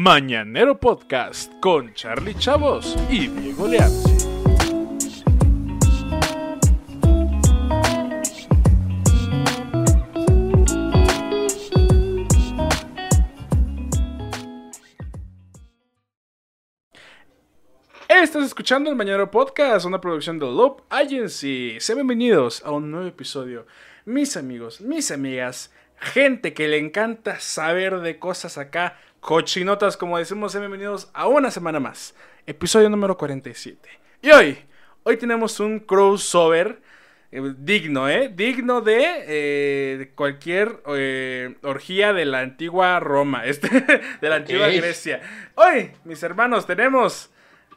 [0.00, 4.28] Mañanero Podcast con Charlie Chavos y Diego Leanzi.
[18.08, 21.78] Estás escuchando el Mañanero Podcast, una producción de Loop Agency.
[21.80, 23.66] Sean bienvenidos a un nuevo episodio.
[24.04, 30.52] Mis amigos, mis amigas, gente que le encanta saber de cosas acá, cochinotas, como decimos,
[30.52, 32.14] sean bienvenidos a una semana más.
[32.46, 33.88] Episodio número 47.
[34.22, 34.58] Y hoy,
[35.02, 36.80] hoy tenemos un crossover
[37.30, 38.32] eh, digno, ¿eh?
[38.34, 43.68] Digno de, eh, de cualquier eh, orgía de la antigua Roma, este,
[44.20, 44.68] de la antigua.
[44.68, 45.20] Grecia.
[45.54, 47.30] Hoy, mis hermanos, tenemos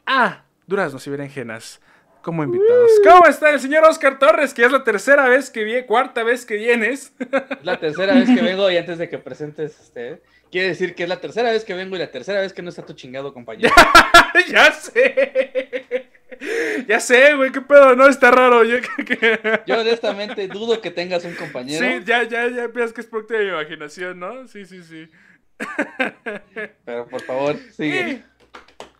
[0.06, 1.82] a Duraznos y Berenjenas
[2.22, 2.92] como invitados.
[3.08, 4.54] ¿Cómo está el señor Oscar Torres?
[4.54, 7.14] Que es la tercera vez que viene, cuarta vez que vienes.
[7.20, 10.22] Es la tercera vez que vengo y antes de que presentes este,
[10.52, 12.70] quiere decir que es la tercera vez que vengo y la tercera vez que no
[12.70, 13.74] está tu chingado compañero.
[14.50, 16.08] ya sé.
[16.88, 18.64] Ya sé, güey, qué pedo, no está raro.
[18.64, 23.02] Yo, que- Yo honestamente dudo que tengas un compañero, Sí, ya, ya, ya piensas que
[23.02, 24.48] es producto de mi imaginación, ¿no?
[24.48, 25.10] Sí, sí, sí.
[26.86, 28.24] pero por favor, sigue.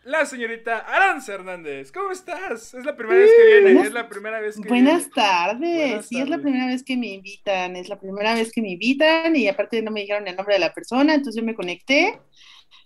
[0.04, 2.74] La señorita Aranza Hernández, ¿cómo estás?
[2.74, 5.12] Es la primera vez que viene, Buenas- es la primera vez que Buenas viene.
[5.16, 5.60] tardes.
[5.90, 6.44] Buenas sí, es la tardes.
[6.44, 7.76] primera vez que me invitan.
[7.76, 10.60] Es la primera vez que me invitan y aparte no me dijeron el nombre de
[10.60, 12.20] la persona, entonces yo me conecté.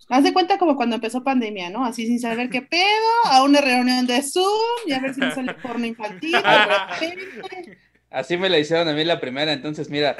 [0.08, 1.84] Haz de cuenta como cuando empezó pandemia, ¿no?
[1.84, 4.46] Así sin saber qué pedo, a una reunión de Zoom
[4.86, 6.30] y a ver si me sale porno infantil.
[6.32, 6.38] de
[7.00, 7.78] repente.
[8.10, 10.16] Así me la hicieron a mí la primera, entonces mira,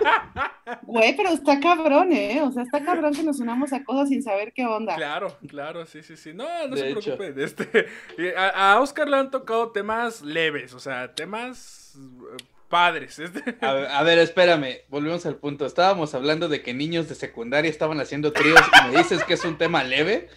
[0.82, 2.40] Güey, pero está cabrón, ¿eh?
[2.42, 4.94] O sea, está cabrón que nos unamos a cosas sin saber qué onda.
[4.96, 6.32] Claro, claro, sí, sí, sí.
[6.34, 7.16] No, no De se hecho.
[7.16, 7.42] preocupen.
[7.44, 7.86] Este,
[8.36, 13.18] a, a Oscar le han tocado temas leves, o sea, temas eh, padres.
[13.18, 13.56] Este.
[13.60, 15.66] a, a ver, espérame, volvemos al punto.
[15.66, 19.44] Estábamos hablando de que niños de secundaria estaban haciendo tríos y me dices que es
[19.44, 20.28] un tema leve.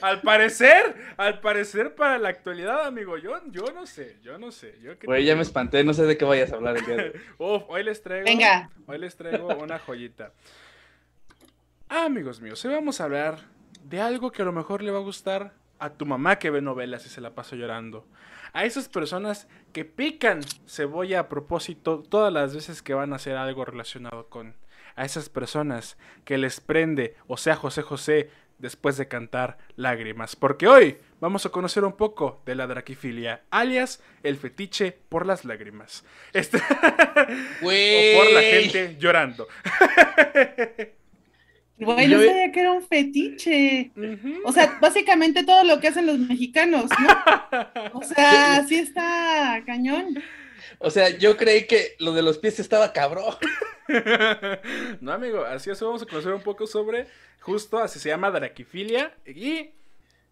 [0.00, 4.78] Al parecer, al parecer para la actualidad, amigo, yo, yo no sé, yo no sé.
[4.80, 7.02] Yo Güey, ya me espanté, no sé de qué vayas a hablar el día de
[7.02, 7.20] hoy.
[7.56, 8.24] Uf, hoy les traigo.
[8.24, 8.70] Venga.
[8.86, 10.32] Hoy les traigo una joyita.
[11.88, 13.38] Ah, amigos míos, hoy vamos a hablar
[13.84, 16.60] de algo que a lo mejor le va a gustar a tu mamá que ve
[16.60, 18.06] novelas y se la pasa llorando.
[18.56, 23.36] A esas personas que pican cebolla a propósito todas las veces que van a hacer
[23.36, 24.56] algo relacionado con.
[24.94, 30.36] A esas personas que les prende, o sea, José José, después de cantar lágrimas.
[30.36, 35.44] Porque hoy vamos a conocer un poco de la draquifilia, alias el fetiche por las
[35.44, 36.06] lágrimas.
[36.32, 36.56] Este...
[37.60, 39.46] O por la gente llorando.
[41.78, 43.90] Güey, no Yo- sabía que era un fetiche.
[44.44, 47.90] O sea, básicamente todo lo que hacen los mexicanos, ¿no?
[47.92, 50.22] O sea, sí está cañón.
[50.78, 53.34] O sea, yo creí que lo de los pies estaba cabrón.
[55.00, 57.06] no, amigo, así es, vamos a conocer un poco sobre,
[57.40, 59.70] justo así se llama draquifilia y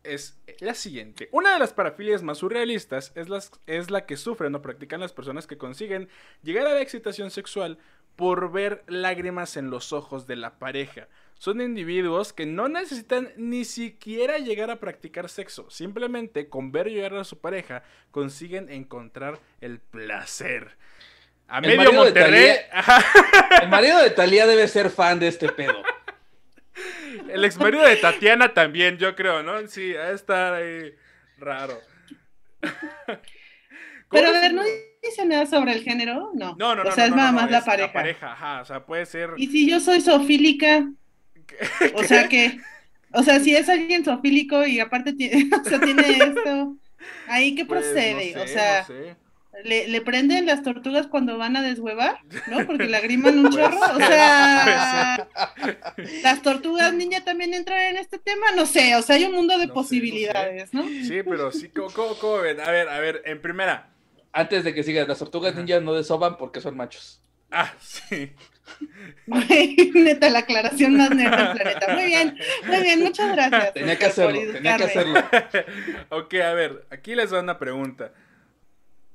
[0.02, 1.28] es la siguiente.
[1.32, 5.12] Una de las parafilias más surrealistas es, las, es la que sufren o practican las
[5.12, 6.08] personas que consiguen
[6.42, 7.78] llegar a la excitación sexual
[8.16, 11.08] por ver lágrimas en los ojos de la pareja.
[11.44, 15.68] Son individuos que no necesitan ni siquiera llegar a practicar sexo.
[15.68, 20.78] Simplemente con ver llorar a su pareja consiguen encontrar el placer.
[21.46, 22.56] A El medio marido de Monterrey.
[23.62, 25.82] El marido de Talía debe ser fan de este pedo.
[27.28, 29.68] El ex marido de Tatiana también, yo creo, ¿no?
[29.68, 30.94] Sí, a estar ahí
[31.36, 31.78] raro.
[32.62, 34.62] Pero a ¿Cómo ver, ¿no
[35.02, 36.30] dice nada sobre el género?
[36.32, 36.56] No.
[36.58, 36.88] No, no, no.
[36.88, 37.86] O sea, no, es nada no, más la es pareja.
[37.88, 38.62] La pareja, ajá.
[38.62, 39.32] O sea, puede ser.
[39.36, 40.88] Y si yo soy sofílica,
[41.94, 42.60] o sea que,
[43.12, 46.78] o sea, si es alguien sofílico y aparte tiene, o sea, tiene esto,
[47.26, 49.16] ahí qué Pues, procede, no o sea, no sé.
[49.64, 52.66] ¿le, le prenden las tortugas cuando van a deshuevar, ¿no?
[52.66, 55.28] Porque lagriman un Puede chorro, o sea,
[56.22, 59.56] las tortugas niña también entran en este tema, no sé, o sea, hay un mundo
[59.56, 60.92] No sé, de no posibilidades, ¿no?
[60.98, 62.60] Sí, pero sí, ¿cómo, cómo, cómo ven?
[62.60, 63.94] A ver, a ver, en primera.
[64.32, 67.22] Antes de que sigas, las tortugas ninjas no desoban porque son machos.
[67.50, 68.32] Ah, sí.
[69.26, 71.94] Neta, la aclaración más neta del planeta.
[71.94, 73.74] Muy bien, muy bien, muchas gracias.
[73.74, 75.20] Tenía que hacerlo, tenía que hacerlo.
[76.10, 78.12] ok, a ver, aquí les va una pregunta.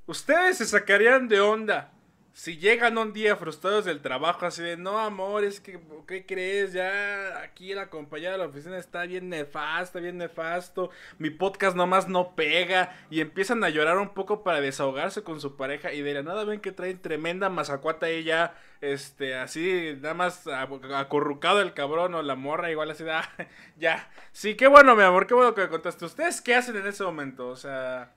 [0.06, 1.91] ¿Ustedes se sacarían de onda
[2.39, 5.77] si llegan un día frustrados del trabajo así de, no, amor, es que,
[6.07, 6.71] ¿qué crees?
[6.71, 12.07] Ya aquí la compañera de la oficina está bien nefasta, bien nefasto, mi podcast nomás
[12.07, 16.13] no pega y empiezan a llorar un poco para desahogarse con su pareja y de
[16.13, 22.15] la nada ven que traen tremenda mazacuata ya, este, así, nada más acurrucado el cabrón
[22.15, 23.30] o la morra igual así de, "Ah,
[23.77, 24.09] ya.
[24.31, 26.06] Sí, qué bueno, mi amor, qué bueno que me contaste.
[26.06, 27.50] ¿Ustedes qué hacen en ese momento?
[27.50, 28.13] O sea...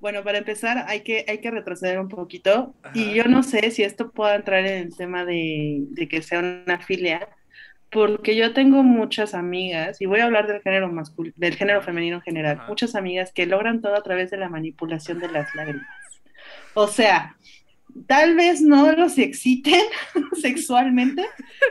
[0.00, 2.92] Bueno, para empezar hay que, hay que retroceder un poquito Ajá.
[2.98, 6.40] y yo no sé si esto pueda entrar en el tema de, de que sea
[6.40, 7.28] una filia,
[7.90, 12.16] porque yo tengo muchas amigas, y voy a hablar del género masculino, del género femenino
[12.16, 12.68] en general, Ajá.
[12.68, 15.86] muchas amigas que logran todo a través de la manipulación de las lágrimas.
[16.74, 17.36] O sea,
[18.06, 19.82] tal vez no los exciten
[20.40, 21.26] sexualmente,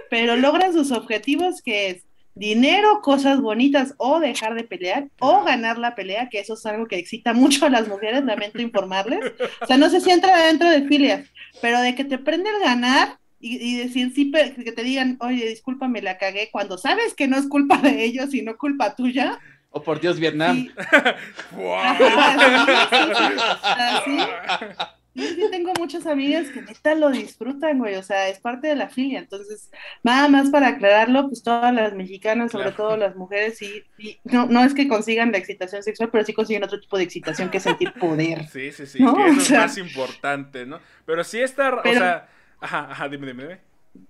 [0.10, 2.06] pero logran sus objetivos que es
[2.40, 6.88] dinero, cosas bonitas, o dejar de pelear, o ganar la pelea, que eso es algo
[6.88, 9.20] que excita mucho a las mujeres, lamento informarles.
[9.62, 11.28] O sea, no sé si entra dentro de filias,
[11.62, 15.48] pero de que te prende el ganar y, y decir sí, que te digan, oye,
[15.48, 19.40] discúlpame, la cagué, cuando sabes que no es culpa de ellos, sino culpa tuya.
[19.72, 20.70] Oh, por Dios, Vietnam.
[25.28, 28.90] Sí, tengo muchas amigas que neta lo disfrutan, güey, o sea, es parte de la
[28.90, 29.20] filia.
[29.20, 29.70] Entonces,
[30.04, 32.76] nada más para aclararlo, pues todas las mexicanas, sobre Claro.
[32.76, 36.34] todo las mujeres, sí, sí, no, no es que consigan la excitación sexual, pero sí
[36.34, 38.48] consiguen otro tipo de excitación que es sentir poder.
[38.48, 40.80] Sí, sí, sí, No, que eso o es más importante, ¿no?
[41.06, 42.28] Pero sí está, o sea,
[42.60, 43.62] ajá, ajá, dime, dime, dime.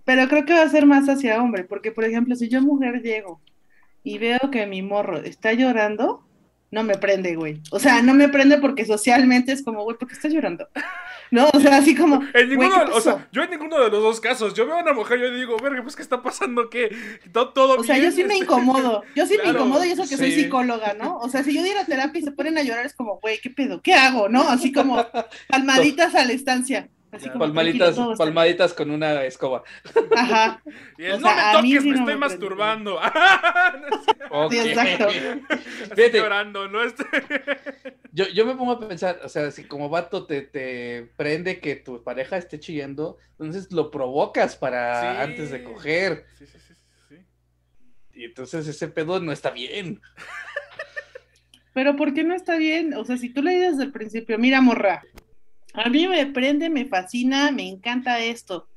[0.06, 3.02] Pero creo que va a ser más hacia hombre, porque por ejemplo, si yo mujer
[3.02, 3.42] llego
[4.04, 6.29] y veo que mi morro está llorando,
[6.72, 7.62] no me prende, güey.
[7.72, 10.68] O sea, no me prende porque socialmente es como, güey, ¿por qué estás llorando?
[11.32, 13.92] No, o sea, así como, En güey, ninguno, ¿qué o sea, yo en ninguno de
[13.92, 16.24] los dos casos, yo veo a una mujer y yo digo, verga, pues, ¿qué está
[16.24, 16.72] pasando?
[16.72, 16.90] ¿Qué?
[17.32, 18.10] ¿Todo, todo O sea, bien?
[18.10, 21.18] yo sí me Este, incomodo, yo sí me incomodo y eso que soy psicóloga, ¿no?
[21.20, 23.52] O sea, si yo diera terapia y se ponen a llorar es como, güey, ¿qué
[23.52, 23.80] pedo?
[23.84, 24.28] ¿Qué hago?
[24.28, 24.42] ¿No?
[24.42, 25.06] Así como
[25.50, 26.90] palmaditas a la estancia.
[27.12, 27.32] Así Ya.
[27.34, 29.64] como, Palmaditas, palmaditas con una escoba.
[30.16, 30.62] Ajá,
[30.98, 33.00] Y él, o no sea, me toques, sí me no estoy me masturbando.
[33.80, 34.52] No sé, Ok.
[34.52, 35.08] sí, exacto.
[35.96, 36.12] Fíjate.
[36.20, 36.84] llorando, ¿no?
[36.84, 37.04] Este...
[38.12, 41.76] Yo, yo me pongo a pensar, o sea, si como vato te, te prende que
[41.76, 45.22] tu pareja esté chillando, entonces lo provocas para Sí.
[45.22, 46.26] antes de coger.
[46.38, 47.16] Sí, sí, sí, sí, sí.
[48.16, 50.02] Y entonces ese pedo no está bien.
[51.74, 52.94] Pero ¿por qué no está bien?
[52.96, 55.04] O sea, si tú le dices desde el principio, mira, morra,
[55.74, 58.68] a mí me prende, me fascina, me encanta esto.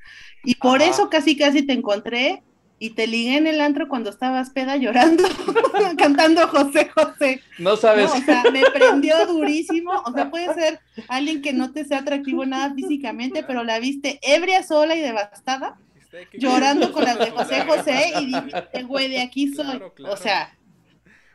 [0.44, 0.90] Y por Ajá.
[0.90, 2.42] eso casi casi te encontré
[2.82, 5.22] y te ligué en el antro cuando estabas peda llorando,
[5.98, 7.40] cantando José José.
[7.58, 7.76] No ¿no?
[7.76, 8.10] sabes.
[8.10, 9.92] O sea, me prendió durísimo.
[10.04, 14.18] O sea, puede ser alguien que no te sea atractivo nada físicamente, pero la viste
[14.22, 15.78] ebria, sola y devastada,
[16.32, 19.64] llorando con las de José José y dijiste, güey, de aquí soy.
[19.64, 20.14] Claro, claro.
[20.14, 20.52] O sea,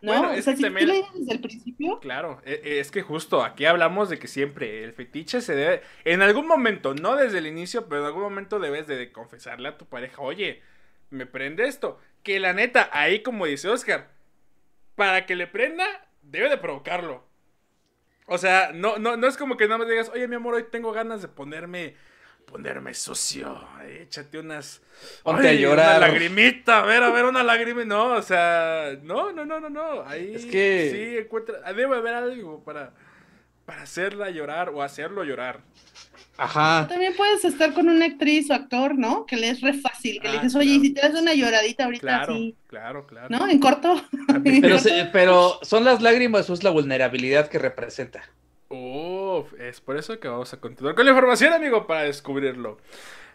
[0.01, 0.11] ¿no?
[0.13, 3.01] Bueno, o es sea, que si también- desde el principio, Claro, e- e- es que
[3.01, 7.39] justo aquí hablamos de que siempre el fetiche se debe, en algún momento, no desde
[7.39, 10.61] el inicio, pero en algún momento debes de confesarle a tu pareja, oye,
[11.09, 11.99] me prende esto.
[12.23, 14.09] Que la neta, ahí como dice Oscar,
[14.95, 15.85] para que le prenda,
[16.21, 17.23] debe de provocarlo.
[18.25, 20.65] O sea, no, no, no es como que nada más digas, oye mi amor, hoy
[20.69, 21.95] tengo ganas de ponerme,
[22.51, 24.81] ponerme sucio, Ay, échate unas...
[25.21, 25.97] Ponte a ay, llorar.
[25.99, 27.85] Una lagrimita, a ver, a ver, una lágrima.
[27.85, 30.01] No, o sea, no, no, no, no, no.
[30.07, 32.94] Ahí Es que- sí encuentra, debe haber algo para,
[33.65, 35.59] para hacerla llorar o hacerlo llorar.
[36.39, 36.85] Ajá.
[36.88, 39.25] También puedes estar con una actriz o actor, ¿no?
[39.25, 40.83] Que le es re fácil, que le Ah, dices, oye, claro.
[40.83, 43.27] y si te das una lloradita ahorita Claro, así, claro, claro.
[43.29, 43.47] ¿no?
[43.47, 44.01] En corto.
[44.44, 44.77] Pero,
[45.11, 48.23] pero son las lágrimas o es la vulnerabilidad que representa.
[48.69, 52.78] Uf, es por eso que vamos a continuar con la información, amigo, para descubrirlo.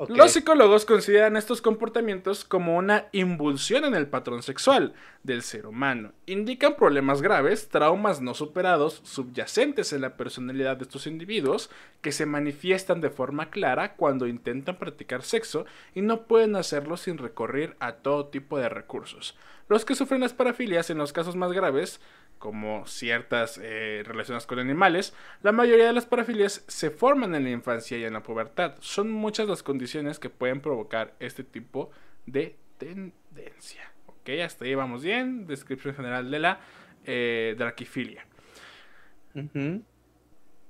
[0.08, 6.12] Los psicólogos consideran estos comportamientos como una invulsión en el patrón sexual del ser humano.
[6.26, 11.70] Indican problemas graves, traumas no superados, subyacentes en la personalidad de estos individuos,
[12.00, 17.17] que se manifiestan de forma clara cuando intentan practicar sexo y no pueden hacerlo sin
[17.17, 19.36] recurrir a todo tipo de recursos.
[19.69, 22.01] Los que sufren las parafilias en los casos más graves,
[22.43, 27.51] como ciertas eh, relaciones con animales, la mayoría de las parafilias se forman en la
[27.51, 28.75] infancia y en la pubertad.
[28.81, 31.93] Son muchas las condiciones que pueden provocar este tipo
[32.27, 33.93] de tendencia.
[34.08, 35.46] Ok, hasta ahí vamos bien.
[35.46, 36.58] Descripción general de la
[37.05, 38.27] eh, draquifilia.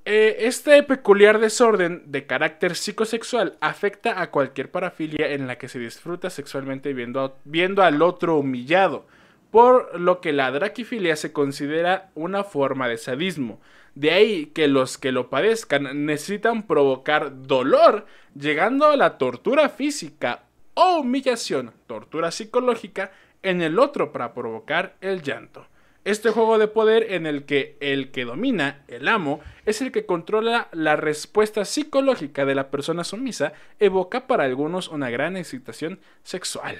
[0.05, 5.79] Eh, este peculiar desorden de carácter psicosexual afecta a cualquier parafilia en la que se
[5.79, 9.07] disfruta sexualmente viendo, a- viendo al otro humillado,
[9.52, 13.61] por lo que la draquifilia se considera una forma de sadismo.
[13.94, 20.44] De ahí que los que lo padezcan necesitan provocar dolor, llegando a la tortura física
[20.73, 25.66] o humillación, tortura psicológica, en el otro para provocar el llanto.
[26.06, 30.06] Este juego de poder en el que el que domina, el amo, es el que
[30.06, 36.78] controla la respuesta psicológica de la persona sumisa, evoca para algunos una gran excitación sexual.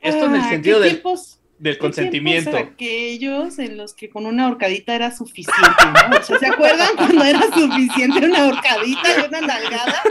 [0.00, 2.56] Esto en el Ah, sentido ¿qué del, tiempos- del qué consentimiento.
[2.56, 5.60] aquellos en los que con una horcadita era suficiente,
[6.10, 6.18] ¿no?
[6.18, 10.02] O sea, ¿se acuerdan cuando era suficiente una horcadita y una nalgada?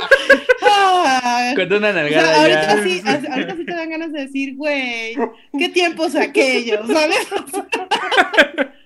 [0.67, 2.83] Ah, Con una o sea, nalgada ahorita ya.
[2.83, 3.01] sí,
[3.31, 5.15] ahorita sí te dan ganas de decir, güey,
[5.57, 7.27] qué tiempos aquellos, ¿sabes?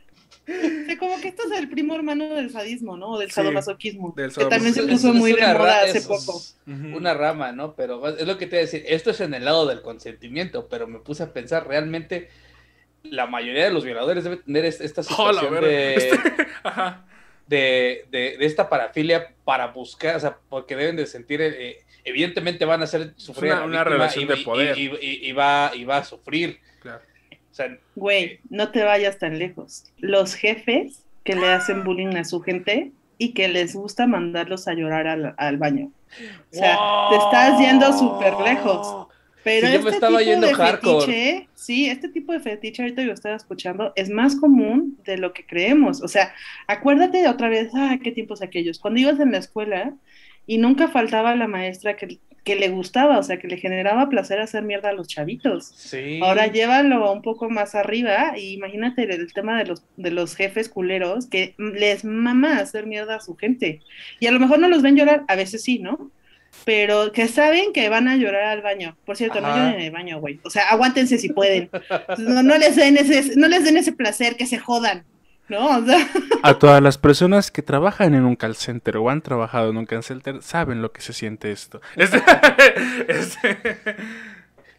[0.50, 3.10] O sea, como que esto es el primo hermano del sadismo, ¿no?
[3.12, 4.14] O del Sí, sadomasoquismo.
[4.18, 6.42] del que también se puso Es- muy es de moda hace es- poco.
[6.68, 7.76] Una rama, ¿no?
[7.76, 10.68] Pero es lo que te voy a decir, esto es en el lado del consentimiento,
[10.68, 12.30] pero me puse a pensar, realmente
[13.04, 16.20] la mayoría de los violadores debe tener es- esta situación de, Este-
[16.64, 17.06] Ajá.
[17.48, 22.66] de, de- de esta parafilia para buscar, o sea, porque deben de sentir, eh, evidentemente
[22.66, 24.78] van a hacer sufrir una- a relación y, de y- poder.
[24.78, 26.60] Y, y- y va, y va a sufrir.
[27.56, 27.76] Claro.
[27.76, 29.86] O sea, Güey, no te vayas tan lejos.
[29.98, 34.74] Los jefes que le hacen bullying a su gente y que les gusta mandarlos a
[34.74, 35.92] llorar al, al baño.
[36.52, 36.78] O sea,
[37.10, 39.08] te estás yendo súper lejos.
[39.44, 41.06] Pero Sí, yo me este estaba tipo yendo de hardcore.
[41.06, 45.34] fetiche, sí, este tipo de fetiche ahorita yo estaba escuchando, es más común de lo
[45.34, 46.02] que creemos.
[46.02, 46.34] O sea,
[46.68, 48.80] acuérdate de otra vez, ah, qué tiempos aquellos.
[48.80, 49.94] Cuando ibas en la escuela
[50.50, 54.40] y nunca faltaba la maestra que, que le gustaba, o sea, que le generaba placer
[54.40, 55.72] hacer mierda a los chavitos.
[55.76, 56.20] Sí.
[56.24, 60.36] Ahora llévalo un poco más arriba y imagínate el, el tema de los, de los
[60.36, 63.82] jefes culeros que les mama hacer mierda a su gente.
[64.20, 66.10] Y a lo mejor no los ven llorar, a veces sí, ¿no?
[66.66, 68.98] Pero que saben que van a llorar al baño.
[69.06, 70.40] Por cierto, no lloren en el baño, güey.
[70.44, 71.70] O sea, aguántense si pueden.
[72.18, 75.06] No, no les den ese, no les den ese placer, que se jodan.
[75.50, 75.78] ¿No?
[75.80, 76.08] O sea,
[76.44, 79.86] A todas las personas que trabajan en un call center o han trabajado en un
[79.86, 81.82] call center saben lo que se siente esto.
[81.96, 82.22] Este-
[83.08, 83.58] este-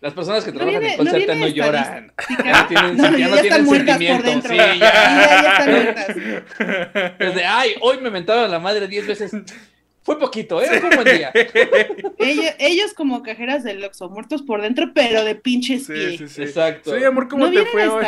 [0.00, 2.12] Las personas que no trabajan viene, en call no center no lloran.
[2.45, 4.31] Ya no tienen- No, no, ya ya, no están tienen muertas por sentimiento.
[4.31, 4.50] dentro.
[4.50, 5.43] Sí, ya, ya.
[5.43, 7.15] ya están.
[7.19, 9.33] Desde, ay, hoy me mentaron la madre diez veces.
[10.03, 10.81] Fue poquito, ¿eh?
[10.81, 11.31] Fue un buen día.
[12.17, 16.19] Ellos, ellos como cajeras del Oxxo, muertos por dentro, pero de pinches Sí, pie.
[16.19, 16.43] sí, sí.
[16.43, 16.97] Exacto.
[16.97, 18.05] Sí, amor, ¿cómo ¿No te vienen fue hoy?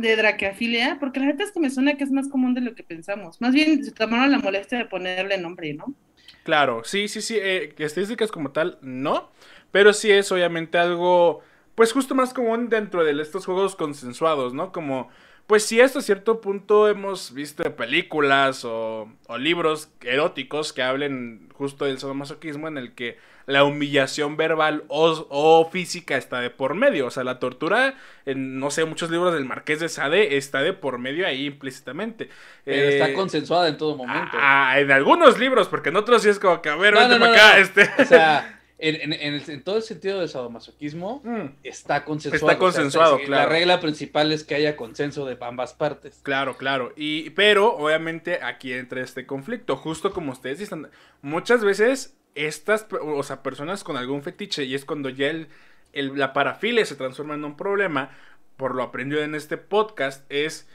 [0.00, 0.98] De dracafilia?
[1.00, 3.40] Porque la neta es que me suena que es más común de lo que pensamos.
[3.40, 5.94] Más bien se tomaron la molestia de ponerle nombre, ¿no?
[6.42, 7.36] Claro, sí, sí, sí.
[7.40, 9.30] eh, estadísticas como tal, no.
[9.70, 11.42] Pero sí es obviamente algo,
[11.74, 14.72] pues justo más común dentro de estos juegos consensuados, ¿no?
[14.72, 15.08] Como,
[15.46, 21.84] pues sí, hasta cierto punto hemos visto películas o, o libros eróticos que hablen justo
[21.84, 27.06] del sadomasoquismo en el que la humillación verbal o, o física está de por medio.
[27.06, 27.94] O sea, la tortura,
[28.26, 32.28] en, no sé, muchos libros del Marqués de Sade está de por medio ahí implícitamente.
[32.64, 34.36] Pero está Eh, consensuada en todo momento.
[34.40, 37.14] Ah, en algunos libros, porque en otros sí es como que, a ver, No, vente
[37.14, 37.62] no, para no, acá, no.
[37.62, 38.02] este.
[38.02, 42.36] O sea, en, en- en el- en todo el sentido del sadomasoquismo, Mm, está consensuado.
[42.52, 43.42] Está O sea, consensuado, claro.
[43.44, 46.20] La regla principal es que haya consenso de ambas partes.
[46.22, 46.92] claro, claro.
[46.96, 49.76] Y, pero, obviamente, aquí entra este conflicto.
[49.76, 50.88] Justo como ustedes dicen,
[51.20, 55.48] muchas veces estas, o sea, personas con algún fetiche, y es cuando ya el,
[55.92, 58.10] el- la parafilia se transforma en un problema,
[58.56, 60.68] por lo aprendido en este podcast, es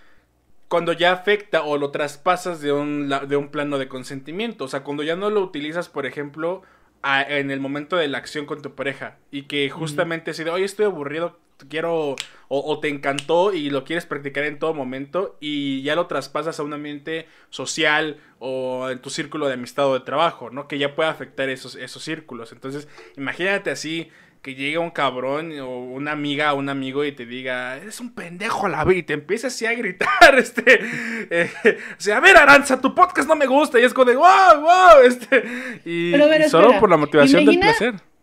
[0.68, 4.66] cuando ya afecta o lo traspasas de un, de un plano de consentimiento.
[4.66, 6.64] O sea, cuando ya no lo utilizas, por ejemplo,
[7.04, 9.18] a- en el momento de la acción con tu pareja.
[9.32, 11.38] Y que justamente así de, oye, estoy aburrido,
[11.70, 12.16] quiero, o,
[12.50, 15.38] o te encantó y lo quieres practicar en todo momento.
[15.40, 19.94] Y ya lo traspasas a un ambiente social o en tu círculo de amistad o
[19.94, 20.68] de trabajo, ¿no?
[20.68, 22.52] Que ya puede afectar esos, esos círculos.
[22.52, 24.10] Entonces, imagínate así
[24.42, 28.14] que llegue un cabrón o una amiga o un amigo y te diga, eres un
[28.14, 30.08] pendejo la vida, y te empieza así a gritar,
[30.38, 30.82] este,
[31.32, 34.16] eh, o sea, a ver, Aranza, tu podcast no me gusta, y es como de,
[34.16, 35.44] wow, wow, este,
[35.84, 38.15] y, Pero a ver, y solo espera, por la motivación imagina- del placer.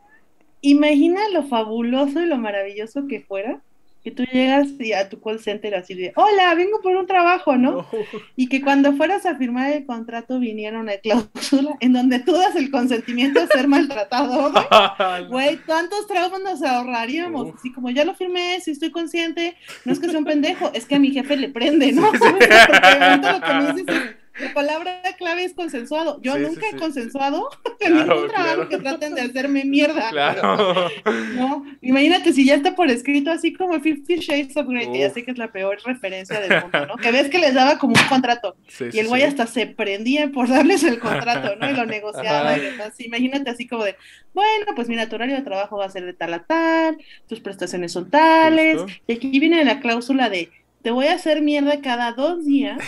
[0.62, 3.60] Imagina lo fabuloso y lo maravilloso que fuera
[4.02, 7.56] que tú llegas y a tu call center así de, hola, vengo por un trabajo,
[7.56, 7.86] ¿no?
[8.36, 12.56] Y que cuando fueras a firmar el contrato viniera una cláusula en donde tú das
[12.56, 14.52] el consentimiento a ser maltratado,
[15.28, 15.28] güey.
[15.28, 17.54] Güey, ¿cuántos traumas nos ahorraríamos?
[17.54, 20.86] Así como ya lo firmé, si estoy consciente, no es que sea un pendejo, es
[20.86, 22.02] que a mi jefe le prende, ¿no?
[22.10, 26.20] Porque ahorita lo que me dices es, la palabra clave es consensuado.
[26.22, 26.76] Yo Sí, nunca sí.
[26.76, 27.48] he consensuado
[27.80, 28.68] en Claro, ningún trabajo claro.
[28.68, 30.10] que traten de hacerme mierda.
[30.10, 30.88] Claro.
[31.34, 35.10] No, imagínate si ya está por escrito así como Fifty Shades of Grey, que ya
[35.10, 36.96] sé que es la peor referencia del mundo, ¿no?
[36.96, 38.56] Que ves que les daba como un contrato
[38.92, 41.70] y el güey hasta se prendía por darles el contrato, ¿no?
[41.70, 42.98] Y lo negociaba y demás.
[43.00, 43.96] Imagínate así como de,
[44.34, 46.98] bueno, pues mira, tu horario de trabajo va a ser de tal a tal,
[47.28, 48.98] tus prestaciones son tales, Justo.
[49.06, 50.50] y aquí viene la cláusula de,
[50.82, 52.78] te voy a hacer mierda cada dos días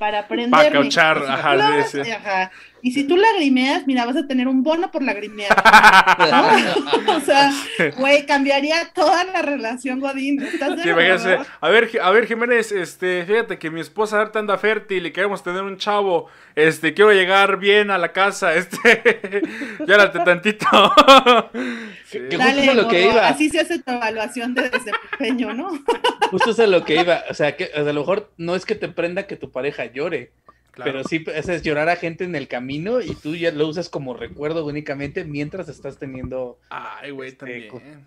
[0.00, 0.70] para aprenderme.
[0.70, 2.10] cauchar, Y si ajá, sí, sí.
[2.10, 2.50] ajá.
[2.82, 5.50] Y si tú lagrimeas, mira, vas a tener un bono por lagrimear.
[6.18, 7.12] ¿no?
[7.16, 7.52] o sea,
[7.96, 10.42] güey, cambiaría toda la relación, Godín.
[11.60, 15.42] A ver, a ver, Jiménez, este, fíjate que mi esposa ahorita anda fértil y queremos
[15.42, 19.42] tener un chavo, este, quiero llegar bien a la casa, este,
[19.86, 20.66] llárate tantito.
[22.04, 22.18] Sí.
[22.30, 23.28] Que Dale, justo es a lo que gordo, iba.
[23.28, 25.70] Así se hace tu evaluación de desempeño, ¿no?
[26.30, 27.24] Justo es a lo que iba.
[27.30, 29.50] O sea, que o sea, a lo mejor no es que te prenda que tu
[29.50, 30.32] pareja llore,
[30.82, 30.92] Claro.
[30.92, 33.88] pero sí es, es llorar a gente en el camino y tú ya lo usas
[33.88, 38.06] como recuerdo únicamente mientras estás teniendo Ay, güey, Este, también.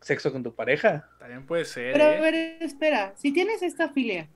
[0.00, 1.08] sexo con tu pareja.
[1.18, 2.20] También puede ser, Pero a ¿eh?
[2.20, 4.28] ver, espera, si tienes esta filia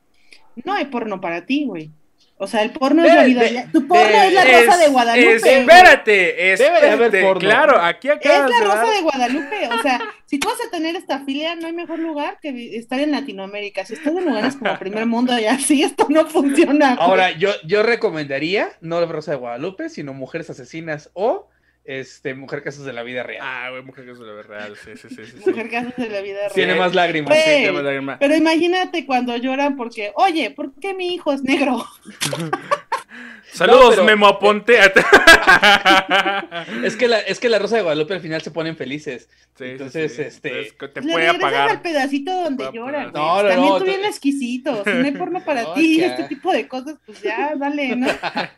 [0.65, 1.91] No hay porno para ti, güey.
[2.39, 3.43] O sea, el porno es la vida.
[3.43, 5.35] de- tu porno de- es la rosa de Guadalupe.
[5.37, 6.89] es- espérate, Debe de espérate.
[6.91, 7.41] haber porno.
[7.41, 9.69] Claro, aquí Es acabas la rosa de Guadalupe.
[9.69, 12.99] O sea, si tú vas a tener esta filia, no hay mejor lugar que estar
[12.99, 13.85] en Latinoamérica.
[13.85, 16.95] Si estás en lugares como primer mundo y así, esto no funciona.
[16.99, 21.49] Ahora, yo, yo recomendaría no la Rosa de Guadalupe, sino Mujeres Asesinas o
[21.85, 23.41] este, Mujer Casos de la Vida Real.
[23.43, 24.69] Ah, güey, mujer que es la verdad.
[24.85, 25.27] Sí, sí, sí.
[25.27, 25.51] sí, sí.
[25.51, 26.53] Mujer casos de la vida real.
[26.55, 27.37] Tiene más lágrimas.
[27.37, 28.19] Sí, dar más.
[28.19, 31.85] Pero imagínate cuando lloran porque, oye, ¿por qué mi hijo es negro?
[33.53, 34.79] Saludos, No, pero- Memo Aponte.
[36.85, 39.29] Es que, la, es que la Rosa de Guadalupe al final se ponen felices.
[39.57, 40.23] Sí, Entonces, sí.
[40.23, 41.83] este- Entonces, te Le puede regresas al apagar.
[41.83, 43.09] pedacito donde lloran.
[43.09, 43.13] apagar.
[43.13, 43.23] güey.
[43.23, 44.73] No, no, También no, tú bien exquisito.
[44.85, 48.09] Si no hay porno para ti, este tipo de cosas, pues ya, dale, ¿no?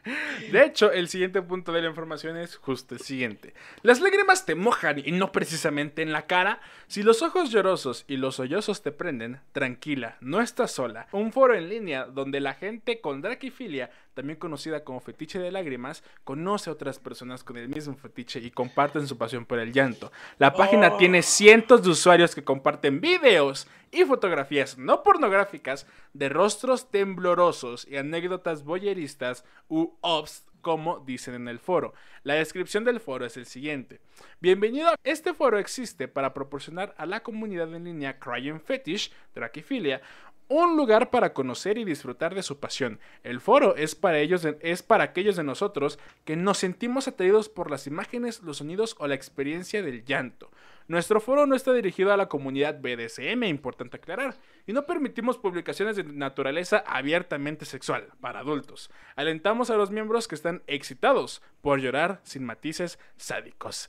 [0.53, 3.55] De hecho, el siguiente punto de la información es justo el siguiente.
[3.83, 6.61] Las lágrimas te mojan y no precisamente en la cara.
[6.87, 11.07] Si los ojos llorosos y los sollozos te prenden, tranquila, no estás sola.
[11.13, 16.05] Un foro en línea donde la gente con draquifilia, también conocida como fetiche de lágrimas,
[16.23, 20.13] conoce a otras personas con el mismo fetiche y comparten su pasión por el llanto.
[20.39, 20.97] La página Oh.
[20.97, 27.97] tiene cientos de usuarios que comparten videos y fotografías no pornográficas de rostros temblorosos y
[27.97, 31.93] anécdotas boyeristas u obs como dicen en el foro.
[32.23, 34.01] La descripción del foro es el siguiente.
[34.41, 34.95] Bienvenido.
[35.05, 40.01] Este foro existe para proporcionar a la comunidad en línea Crying Fetish, Draquifilia,
[40.49, 43.01] un lugar para conocer y disfrutar de su pasión.
[43.23, 47.71] El foro es para ellos, es para aquellos de nosotros que nos sentimos atraídos por
[47.71, 50.51] las imágenes, los sonidos o la experiencia del llanto.
[50.87, 54.37] Nuestro foro no está dirigido a la comunidad BDSM, importante aclarar,
[54.67, 58.91] y no permitimos publicaciones de naturaleza abiertamente sexual para adultos.
[59.17, 63.89] Alentamos a los miembros que están excitados por llorar sin matices sádicos.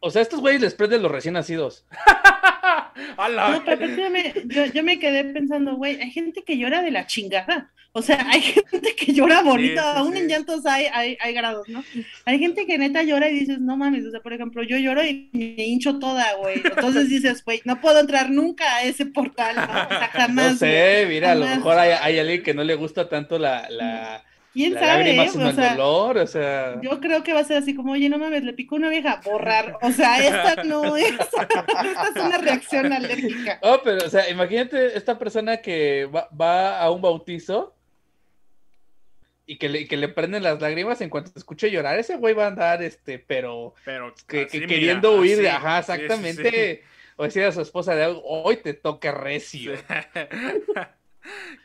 [0.00, 1.84] O sea, estos güeyes les prenden los recién nacidos.
[3.50, 7.06] No, pero espérame, yo, yo me quedé pensando, güey, hay gente que llora de la
[7.06, 7.70] chingada.
[7.92, 10.18] O sea, hay gente que llora bonito, sí, aún sí.
[10.18, 11.82] en llantos hay, hay, hay grados, ¿no?
[12.26, 15.02] Hay gente que neta llora y dices, no mames, o sea, por ejemplo, yo lloro
[15.02, 16.60] y me hincho toda, güey.
[16.62, 19.62] Entonces dices, güey, no puedo entrar nunca a ese portal, ¿no?
[19.62, 20.52] O sea, jamás.
[20.52, 23.66] No sé, mira, a lo mejor hay, hay alguien que no le gusta tanto la,
[23.70, 24.22] la,
[24.56, 25.14] ¿Quién la sabe?
[25.14, 25.28] eh?
[25.28, 26.80] O sea, dolor, o sea...
[26.80, 29.20] Yo creo que va a ser así como, oye, no mames, le picó una vieja,
[29.24, 29.78] borrar.
[29.82, 33.58] O sea, esta no es, esta es una reacción alérgica.
[33.62, 37.74] Oh, pero, o sea, imagínate esta persona que va, va a un bautizo
[39.48, 41.98] y que le, que le prenden las lágrimas en cuanto escuche llorar.
[41.98, 45.50] Ese güey va a andar, este, pero Pero que, así, que mira, queriendo huir, de-
[45.50, 45.56] así.
[45.64, 46.82] ajá, Sí, sí, exactamente.
[47.18, 49.72] O decir a su esposa de hoy te toca recio.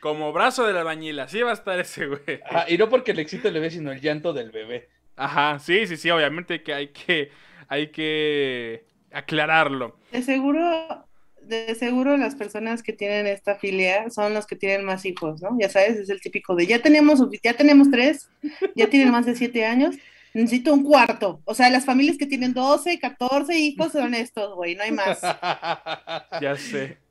[0.00, 2.40] Como brazo de la albañil, así va a estar ese güey.
[2.44, 4.88] Ajá, y no porque el éxito le ve, sino el llanto del bebé.
[5.16, 7.30] Ajá, sí, sí, sí, obviamente que hay que,
[7.68, 9.96] hay que aclararlo.
[10.10, 11.06] De seguro,
[11.42, 15.56] de seguro las personas que tienen esta filia son los que tienen más hijos, ¿no?
[15.60, 18.28] Ya sabes, es el típico de ya tenemos, ya tenemos tres,
[18.74, 19.96] ya tienen más de siete años,
[20.34, 21.40] necesito un cuarto.
[21.44, 25.20] O sea, las familias que tienen 12, 14 hijos son estos, güey, no hay más.
[26.40, 27.01] Ya sé.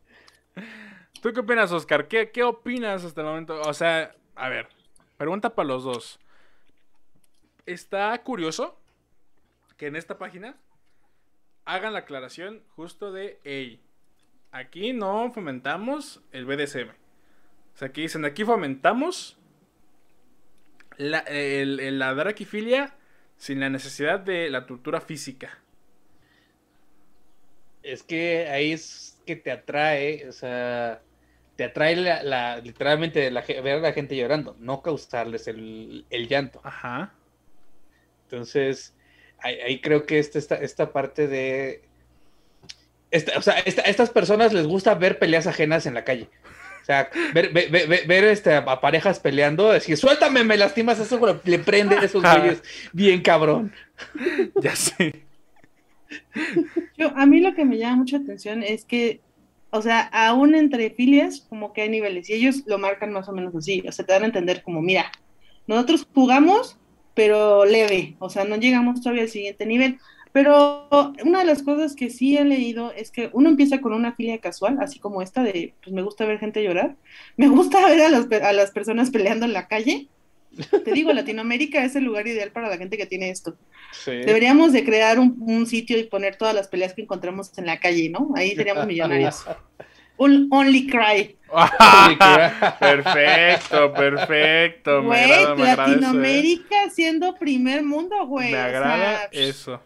[1.21, 2.07] ¿Tú qué opinas, Oscar?
[2.07, 3.61] ¿Qué, ¿Qué opinas hasta el momento?
[3.61, 4.67] O sea, a ver,
[5.17, 6.19] pregunta para los dos.
[7.67, 8.75] Está curioso
[9.77, 10.57] que en esta página
[11.65, 13.79] hagan la aclaración justo de, hey,
[14.51, 16.89] aquí no fomentamos el BDSM.
[16.89, 19.37] O sea, aquí dicen, aquí fomentamos
[20.97, 22.95] la, el, la draquifilia
[23.37, 25.59] sin la necesidad de la tortura física.
[27.83, 31.03] Es que ahí es que te atrae, o sea,
[31.61, 36.27] te atrae la, la- literalmente la, ver a la gente llorando, no causarles el, el
[36.27, 36.59] llanto.
[36.63, 37.13] Ajá.
[38.23, 38.95] Entonces,
[39.37, 41.83] ahí, ahí creo que esta, esta, esta parte de...
[43.11, 46.29] Esta, o sea, esta- a estas personas les gusta ver peleas ajenas en la calle.
[46.81, 51.39] O sea, ver, ver, ver- ver, este, a parejas peleando, decir, suéltame, me lastimas, eso
[51.43, 53.71] le prende a esos güeyes bien cabrón.
[54.59, 55.25] Ya sé.
[56.97, 59.21] Yo, a mí lo que me llama mucha atención es que,
[59.71, 63.33] o sea, aún entre filias, como que hay niveles, y ellos lo marcan más o
[63.33, 65.11] menos así, o sea, te dan a entender como, mira,
[65.67, 66.77] nosotros jugamos,
[67.13, 69.97] pero leve, o sea, no llegamos todavía al siguiente nivel.
[70.33, 70.87] Pero
[71.25, 74.39] una de las cosas que sí he leído es que uno empieza con una filia
[74.39, 76.97] casual, así como esta de, pues me gusta ver gente llorar,
[77.37, 80.09] me gusta ver a, pe- a las personas peleando en la calle.
[80.83, 83.55] Te digo, Latinoamérica es el lugar ideal para la gente que tiene esto.
[83.93, 84.11] Sí.
[84.11, 87.79] Deberíamos de crear un, un sitio y poner todas las peleas que encontramos en la
[87.79, 88.31] calle, ¿no?
[88.35, 89.45] Ahí seríamos millonarios.
[90.17, 91.35] Un Only Cry.
[92.79, 95.03] perfecto, perfecto.
[95.03, 95.75] Güey, eso, ¿eh?
[95.75, 98.51] Latinoamérica siendo primer mundo, güey.
[98.51, 99.81] Me o agrada sea, eso.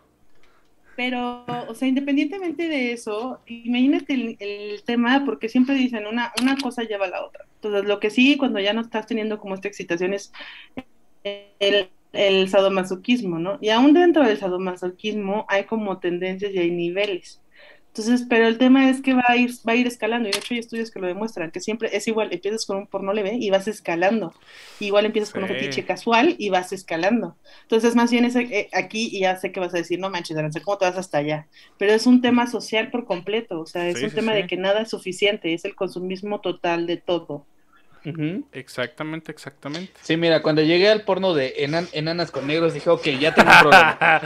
[0.98, 6.58] Pero, o sea, independientemente de eso, imagínate el, el tema, porque siempre dicen una, una
[6.58, 7.46] cosa lleva a la otra.
[7.66, 10.32] Entonces, lo que sí, cuando ya no estás teniendo como esta excitación es
[11.60, 13.58] el, el sadomasoquismo, ¿no?
[13.62, 17.42] Y aún dentro del sadomasoquismo hay como tendencias y hay niveles.
[17.98, 20.40] Entonces, pero el tema es que va a ir, va a ir escalando, y de
[20.40, 23.38] hecho hay estudios que lo demuestran, que siempre es igual, empiezas con un porno leve
[23.40, 24.34] y vas escalando,
[24.82, 27.38] igual empiezas con un fetiche casual y vas escalando.
[27.62, 30.36] Entonces, más bien es eh, aquí, y ya sé que vas a decir, no manches,
[30.52, 31.48] sé cómo te vas hasta allá,
[31.78, 34.82] pero es un tema social por completo, o sea, es un tema de que nada
[34.82, 37.46] es suficiente, es el consumismo total de todo.
[38.52, 39.94] Exactamente, exactamente.
[40.02, 41.56] Sí, mira, cuando llegué al porno de
[41.94, 44.22] enanas con negros dije, ok, ya tengo un problema.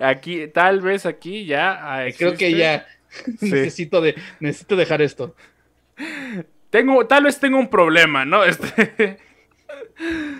[0.00, 2.06] aquí, tal vez aquí ya.
[2.16, 2.86] Creo que ya
[3.40, 5.34] necesito, de, necesito dejar esto.
[6.70, 8.44] Tengo, tal vez tengo un problema, ¿no?
[8.54, 9.18] Este...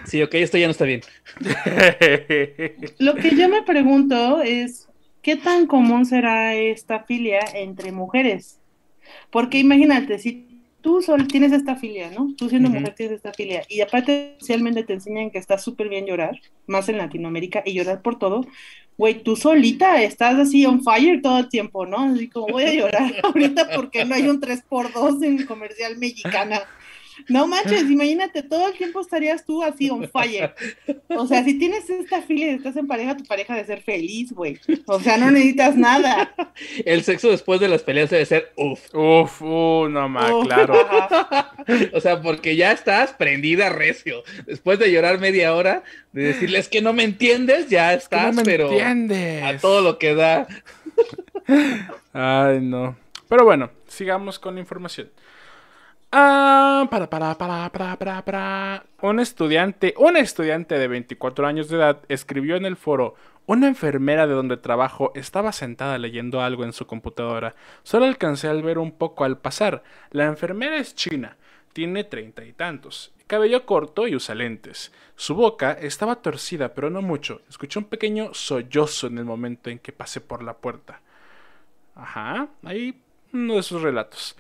[0.05, 1.01] Sí, ok, esto ya no está bien.
[2.99, 4.88] Lo que yo me pregunto es,
[5.23, 8.59] ¿qué tan común será esta filia entre mujeres?
[9.31, 10.54] Porque imagínate, si
[10.85, 12.35] tú solo tienes esta filia, ¿no?
[12.37, 13.62] Tú siendo mujer tienes esta filia.
[13.68, 18.03] Y aparte, socialmente te enseñan que está súper bien llorar, más en Latinoamérica, y llorar
[18.03, 18.47] por todo
[18.97, 21.99] güey, tú solita estás así on fire todo el tiempo, ¿no?
[21.99, 26.62] Así como voy a llorar ahorita porque no hay un 3x2 en comercial mexicana.
[27.29, 30.55] No manches, imagínate, todo el tiempo estarías tú así on fire.
[31.09, 34.33] O sea, si tienes esta filia y estás en pareja, tu pareja debe ser feliz,
[34.33, 34.59] güey.
[34.87, 36.35] O sea, no necesitas nada.
[36.85, 38.94] El sexo después de las peleas debe ser uff.
[38.94, 40.74] Uff, uh, no más, claro.
[41.92, 44.22] O sea, porque ya estás prendida recio.
[44.46, 49.59] Después de llorar media hora, de decirles que no me entiendes, ya estás, pero a
[49.59, 50.46] todo lo que da.
[52.12, 52.96] Ay, no.
[53.29, 55.11] Pero bueno, sigamos con la información.
[56.16, 58.87] Ah, para, para, para, para, para, para.
[59.03, 64.29] Un estudiante, una estudiante de 24 años de edad escribió en el foro, una enfermera
[64.29, 67.57] de donde trabajo estaba sentada leyendo algo en su computadora.
[67.83, 69.83] Solo alcancé a ver un poco al pasar.
[70.12, 71.37] La enfermera es china,
[71.72, 74.92] tiene treinta y tantos, cabello corto y usa lentes.
[75.16, 77.42] Su boca estaba torcida, pero no mucho.
[77.48, 81.00] Escuché un pequeño sollozo en el momento en que pasé por la puerta.
[81.96, 84.37] Ajá, ahí uno de sus relatos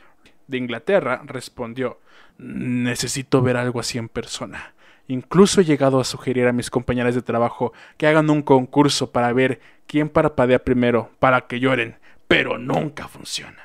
[0.46, 2.00] de Inglaterra respondió
[2.38, 4.74] Necesito ver algo así en persona.
[5.06, 9.32] Incluso he llegado a sugerir a mis compañeras de trabajo que hagan un concurso para
[9.32, 13.62] ver quién parpadea primero para que lloren, pero nunca funciona.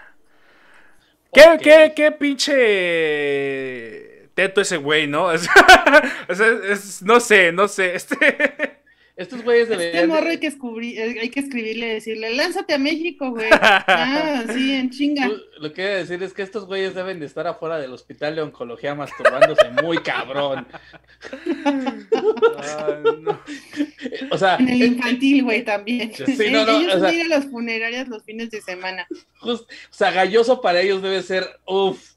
[1.32, 2.60] ¿Qué, qué, qué pinche
[4.34, 5.26] teto ese güey, no?
[5.34, 5.48] o sea,
[7.02, 7.96] no sé, no sé.
[7.96, 8.69] Este...
[9.20, 9.96] Estos güeyes deberían.
[9.96, 13.50] Este morro hay que, eh, hay que escribirle, decirle, lánzate a México, güey.
[13.52, 15.30] Ah, sí, en chinga.
[15.60, 18.36] Lo que voy a decir es que estos güeyes deben de estar afuera del hospital
[18.36, 20.66] de oncología masturbándose muy cabrón.
[24.32, 24.56] O sea.
[24.56, 26.14] En el infantil, güey, también.
[26.14, 29.08] Sí, no, no, ellos o sea, ir a las funerarias los fines de semana.
[29.42, 32.14] o sea, galloso para ellos debe ser, uff.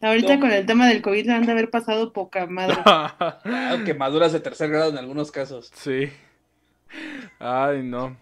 [0.00, 2.76] Ahorita con el tema del COVID han de haber pasado poca madre.
[3.84, 5.70] quemaduras de tercer grado en algunos casos.
[5.74, 6.10] Sí.
[7.38, 8.16] Ay, no.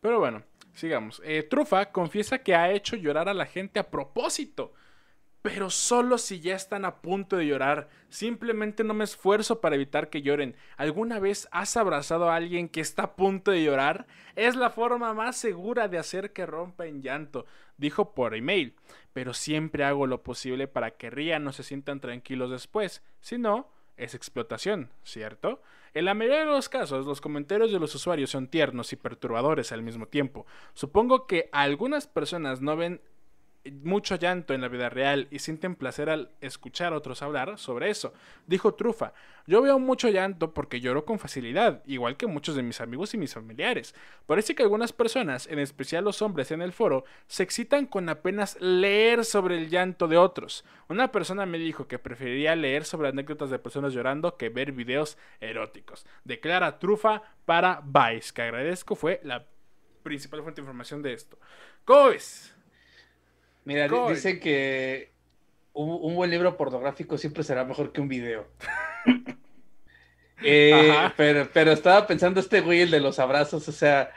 [0.00, 0.42] Pero bueno,
[0.74, 1.20] sigamos.
[1.24, 4.72] Eh, Trufa confiesa que ha hecho llorar a la gente a propósito
[5.42, 7.88] pero solo si ya están a punto de llorar.
[8.08, 10.56] Simplemente no me esfuerzo para evitar que lloren.
[10.76, 14.06] ¿Alguna vez has abrazado a alguien que está a punto de llorar?
[14.36, 17.44] Es la forma más segura de hacer que rompa en llanto,
[17.76, 18.76] dijo por email.
[19.12, 23.02] Pero siempre hago lo posible para que rían o se sientan tranquilos después.
[23.20, 25.62] Si no, es explotación, ¿cierto?
[25.94, 29.72] En la mayoría de los casos, los comentarios de los usuarios son tiernos y perturbadores
[29.72, 30.46] al mismo tiempo.
[30.72, 33.02] Supongo que algunas personas no ven
[33.70, 37.90] mucho llanto en la vida real y sienten placer al escuchar a otros hablar sobre
[37.90, 38.12] eso.
[38.46, 39.12] Dijo Trufa,
[39.46, 43.18] yo veo mucho llanto porque lloro con facilidad, igual que muchos de mis amigos y
[43.18, 43.94] mis familiares.
[44.26, 48.60] Parece que algunas personas, en especial los hombres en el foro, se excitan con apenas
[48.60, 50.64] leer sobre el llanto de otros.
[50.88, 55.18] Una persona me dijo que preferiría leer sobre anécdotas de personas llorando que ver videos
[55.40, 56.06] eróticos.
[56.24, 59.46] Declara Trufa para Vice, que agradezco fue la
[60.02, 61.38] principal fuente de información de esto.
[61.84, 62.10] ¿Cómo
[63.64, 65.12] Mira, dicen que
[65.72, 68.46] un, buen libro pornográfico siempre será mejor que un video.
[70.44, 74.10] Eh, pero, pero estaba pensando este güey, el de los abrazos, o sea,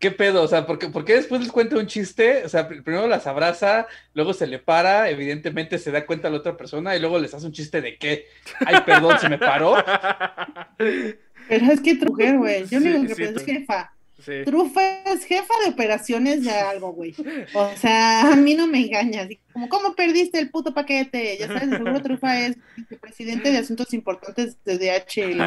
[0.00, 0.42] ¿qué pedo?
[0.42, 2.44] O sea, ¿por qué, después les cuenta un chiste?
[2.44, 6.38] O sea, primero las abraza, luego se le para, evidentemente se da cuenta a la
[6.38, 8.26] otra persona y luego les hace un chiste de qué.
[8.66, 9.76] Ay, perdón, se me paró.
[10.76, 12.66] Pero es que trujer, güey.
[12.66, 13.95] Yo no digo que es
[14.44, 17.14] Trufa es jefa de operaciones de algo, güey.
[17.54, 19.28] O sea, a mí no me engañas.
[19.52, 21.36] Como, ¿cómo perdiste el puto paquete?
[21.38, 22.56] Ya sabes, seguro Trufa es
[23.00, 25.42] presidente de asuntos importantes de DHL.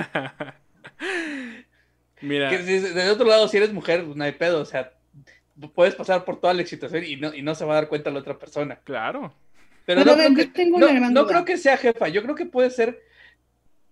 [2.22, 2.50] Mira.
[2.52, 4.62] de otro lado, si eres mujer, no hay pedo.
[4.62, 4.94] O sea,
[5.74, 8.12] puedes pasar por toda la excitación y no, y no se va a dar cuenta
[8.12, 8.80] la otra persona.
[8.84, 9.34] Claro.
[9.86, 12.08] Pero, Pero no, ver, creo que, tengo no, una gran no creo que sea jefa,
[12.10, 13.02] yo creo que puede ser.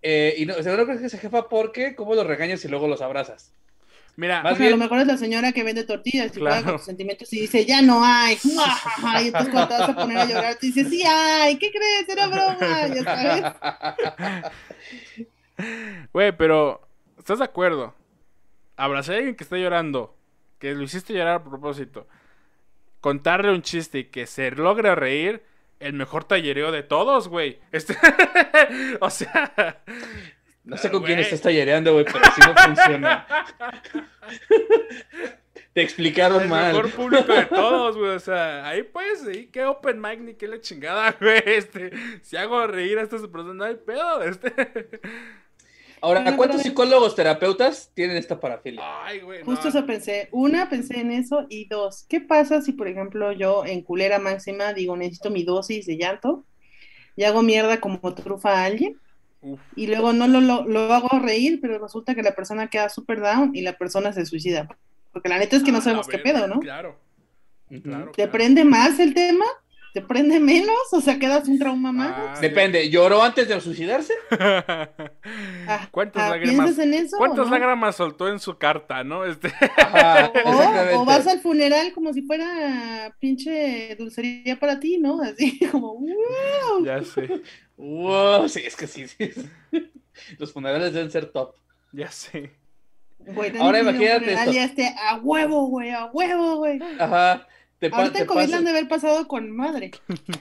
[0.01, 2.67] eh, y no, o sea, no creo que sea jefa porque, ¿cómo los regañas y
[2.67, 3.51] luego los abrazas?
[4.17, 6.55] Mira, Más O sea, a lo mejor es la señora que vende tortillas y Claro.
[6.55, 8.37] juega con tus sentimientos y dice, ya no hay.
[9.23, 12.09] Y entonces cuando te vas a poner a llorar, te dice, sí hay, ¿qué crees?
[12.09, 14.51] Era broma, ya sabes.
[16.13, 16.81] güey, pero
[17.17, 17.93] ¿estás de acuerdo?
[18.75, 20.15] Abrazar a alguien que está llorando,
[20.59, 22.07] que lo hiciste llorar a propósito,
[23.01, 25.43] contarle un chiste y que se logre reír,
[25.79, 27.59] el mejor tallereo de todos, güey.
[27.71, 27.95] Este...
[28.99, 29.83] o sea,
[30.67, 33.25] No sé con quién estás tallereando, güey, pero así no funciona.
[35.73, 36.73] Te explicaron el mal.
[36.73, 38.09] mejor público de todos, güey.
[38.09, 41.41] O sea, ahí pues, sí, qué open mic ni qué la chingada, güey.
[41.45, 44.23] Este, si hago reír a estas personas, no hay pedo.
[44.23, 44.51] Este.
[46.01, 48.83] Ahora, ¿cuántos psicólogos terapeutas tienen esta parafilia?
[49.05, 49.43] Ay, güey.
[49.43, 50.27] Justo eso pensé.
[50.31, 51.45] Una, pensé en eso.
[51.47, 55.85] Y dos, ¿qué pasa si, por ejemplo, yo en culera máxima digo, necesito mi dosis
[55.85, 56.43] de llanto
[57.15, 58.99] y hago mierda como trufa a alguien?
[59.41, 59.59] Uf.
[59.75, 63.21] Y luego no lo, lo, lo hago reír, pero resulta que la persona queda súper
[63.21, 64.67] down y la persona se suicida.
[65.13, 66.59] Porque la neta es que no Ah, sabemos qué pedo, ¿no?
[66.59, 66.97] Claro,
[67.83, 68.11] claro.
[68.11, 68.31] ¿Te claro.
[68.31, 69.45] prende más el tema?
[69.97, 70.77] ¿Te prende menos?
[70.91, 72.13] O sea, quedas un trauma más.
[72.15, 74.13] Ah, Depende, ¿lloró antes de suicidarse?
[75.69, 76.67] Ah, ¿Cuántas ah, lágrimas?
[76.67, 77.15] ¿Piensas en eso?
[77.17, 77.57] o ¿Cuántas no?
[77.57, 79.25] lágrimas soltó en su carta, no?
[79.25, 79.51] Este.
[79.75, 80.31] Ajá,
[80.93, 85.19] O, vas al funeral como si fuera pinche dulcería para ti, ¿no?
[85.21, 86.85] Así como, ¡wow!
[86.85, 87.41] ya sé,
[87.75, 89.31] Wow, sí, es que sí, sí.
[90.37, 91.55] Los funerales deben ser top.
[91.91, 92.51] ya sé.
[93.17, 94.51] Güey, Ahora imagínate funeral esto.
[94.53, 96.79] y este, a huevo, güey, a huevo, güey.
[96.99, 97.47] Ajá.
[97.79, 99.91] Te, Ahorita el COVID pasa- han de haber pasado con madre.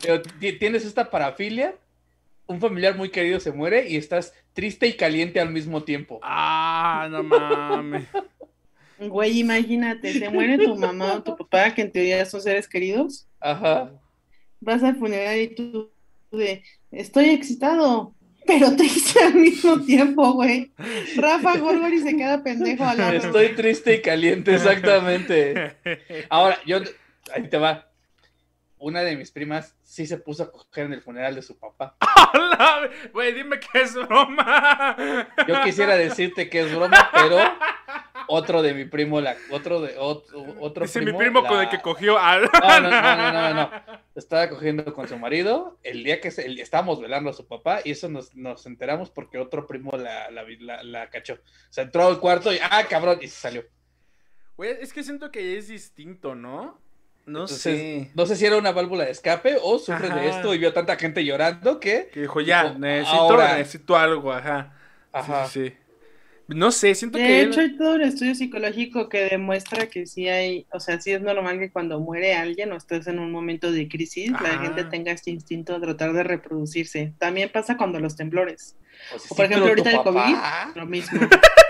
[0.02, 1.74] pero ti- tienes esta parafilia,
[2.46, 6.18] un familiar muy querido se muere y estás triste y caliente al mismo tiempo.
[6.22, 8.04] Ah, no mames.
[8.98, 13.26] Güey, imagínate, se muere tu mamá o tu papá, que en teoría son seres queridos.
[13.40, 13.92] Ajá.
[14.60, 15.90] Vas al funeral y tú
[16.32, 18.14] de, estoy excitado,
[18.46, 20.72] pero triste al mismo tiempo, güey.
[21.16, 23.12] Rafa Gorgori se queda pendejo al lado.
[23.12, 25.76] Estoy triste y caliente, exactamente.
[26.30, 26.78] Ahora, yo,
[27.34, 27.90] ahí te va.
[28.78, 31.96] Una de mis primas sí se puso a coger en el funeral de su papá.
[32.34, 34.94] Hola, Güey, dime que es broma.
[35.48, 37.38] Yo quisiera decirte que es broma, pero
[38.28, 41.68] otro de mi primo, la, otro de otro, otro Dice mi primo, la- con el
[41.70, 42.42] que cogió al.
[42.42, 43.70] No, no, no, no, no, no.
[44.14, 47.80] Estaba cogiendo con su marido el día que se- el- estábamos velando a su papá
[47.82, 50.44] y eso nos, nos enteramos porque otro primo la, la,
[50.82, 51.34] la- cachó.
[51.34, 51.38] O
[51.72, 53.20] sea, entró al cuarto y ¡ah, cabrón!
[53.22, 53.64] Y se salió.
[54.58, 56.84] Güey, es que siento que es distinto, ¿no?
[57.26, 58.10] No Entonces, sé.
[58.14, 60.96] No sé si era una válvula de escape o sufre de esto y vio tanta
[60.96, 62.08] gente llorando que...
[62.12, 63.56] Que dijo, ya, Dijo, necesito, ahora.
[63.56, 64.72] necesito algo, ajá.
[65.12, 65.46] Ajá.
[65.48, 65.76] Sí, sí, sí.
[66.48, 67.42] No sé, siento De que.
[67.42, 71.20] hecho, hay todo un estudio psicológico que demuestra que sí hay, o sea, sí es
[71.20, 75.10] normal que cuando muere alguien o estás en un momento de crisis, la gente tenga
[75.10, 77.12] este instinto de tratar de reproducirse.
[77.18, 78.76] También pasa cuando los temblores,
[79.10, 81.18] Pues, O, por sí, ejemplo, ahorita el papá- lo mismo.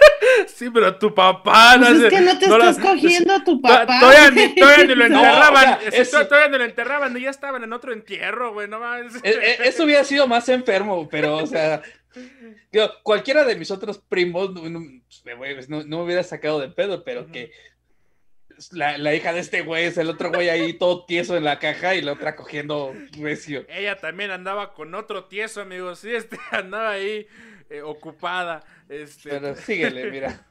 [0.47, 3.45] Sí, pero tu papá Pues no es que no te no la- estás cogiendo a
[3.45, 3.99] tu papá.
[4.01, 5.79] Todavía ni, todavía ni lo No, enterraban.
[5.87, 7.17] o sea, Todavía ni lo enterraban.
[7.17, 8.69] y Ya estaban en otro entierro, güey.
[8.69, 9.15] No mames.
[9.23, 11.83] E- e- Eso hubiera sido más enfermo, pero, o sea,
[12.73, 17.05] digo, cualquiera de mis otros primos no, no- me no- no hubiera sacado de pedo,
[17.05, 17.51] pero que
[18.73, 21.59] la, la hija de este güey es el otro güey ahí todo tieso en la
[21.59, 23.67] caja y la otra cogiendo recio.
[23.69, 25.99] Ella también andaba con otro tieso, amigos.
[25.99, 27.27] Sí, este, andaba ahí
[27.69, 28.65] eh, ocupada.
[28.89, 29.31] Este.
[29.31, 30.47] Pero síguele, mira.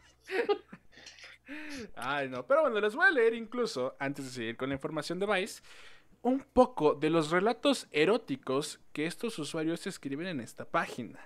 [1.95, 2.45] Ay, no.
[2.45, 5.61] Pero bueno, les voy a leer incluso, antes de seguir con la información de Vice,
[6.21, 11.19] un poco de los relatos eróticos que estos usuarios escriben en esta página.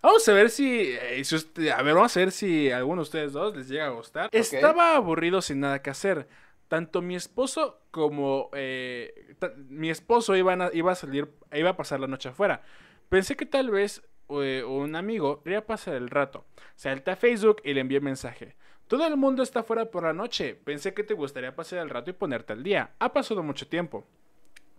[0.00, 3.00] Vamos a ver si, eh, si usted- a ver, vamos a ver si a alguno
[3.00, 4.28] de ustedes dos les llega a gustar.
[4.32, 6.28] Estaba aburrido sin nada que hacer.
[6.68, 9.34] Tanto mi esposo como eh,
[9.68, 12.62] mi esposo iban a- iba a salir, iba a pasar la noche afuera.
[13.08, 16.44] Pensé que tal vez eh, un amigo quería pasar el rato.
[16.76, 18.56] Salté a Facebook y le envié mensaje.
[18.88, 20.54] Todo el mundo está fuera por la noche.
[20.54, 22.94] Pensé que te gustaría pasar el rato y ponerte al día.
[22.98, 24.04] Ha pasado mucho tiempo.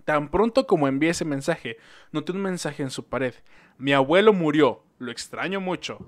[0.04, 1.78] Tan pronto como envié ese mensaje,
[2.12, 3.34] noté un mensaje en su pared.
[3.78, 4.84] Mi abuelo murió.
[5.00, 6.00] Lo extraño mucho.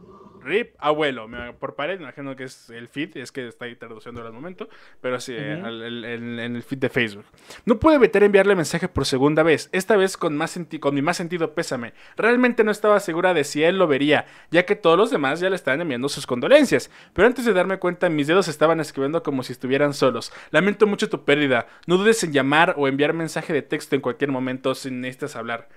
[0.48, 1.28] Rip, abuelo.
[1.28, 4.32] Me- Por pared, me imagino que es el feed, es que está ahí traduciendo al
[4.32, 4.70] momento,
[5.02, 5.66] pero sí, Ujú.
[5.66, 7.26] al- el- el- en el feed de Facebook.
[7.66, 11.18] No pude evitar enviarle mensaje por segunda vez, esta vez con, más con mi más
[11.18, 11.94] sentido pésame.
[12.16, 15.50] Realmente no estaba segura de si él lo vería, ya que todos los demás ya
[15.50, 16.90] le estaban enviando sus condolencias.
[17.14, 20.32] Pero antes de darme cuenta, mis dedos estaban escribiendo como si estuvieran solos.
[20.52, 21.68] Lamento mucho tu pérdida.
[21.88, 25.68] No dudes en llamar o enviar mensaje de texto en cualquier momento si necesitas hablar.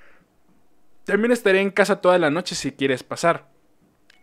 [1.04, 3.48] También estaré en casa toda la noche si quieres pasar.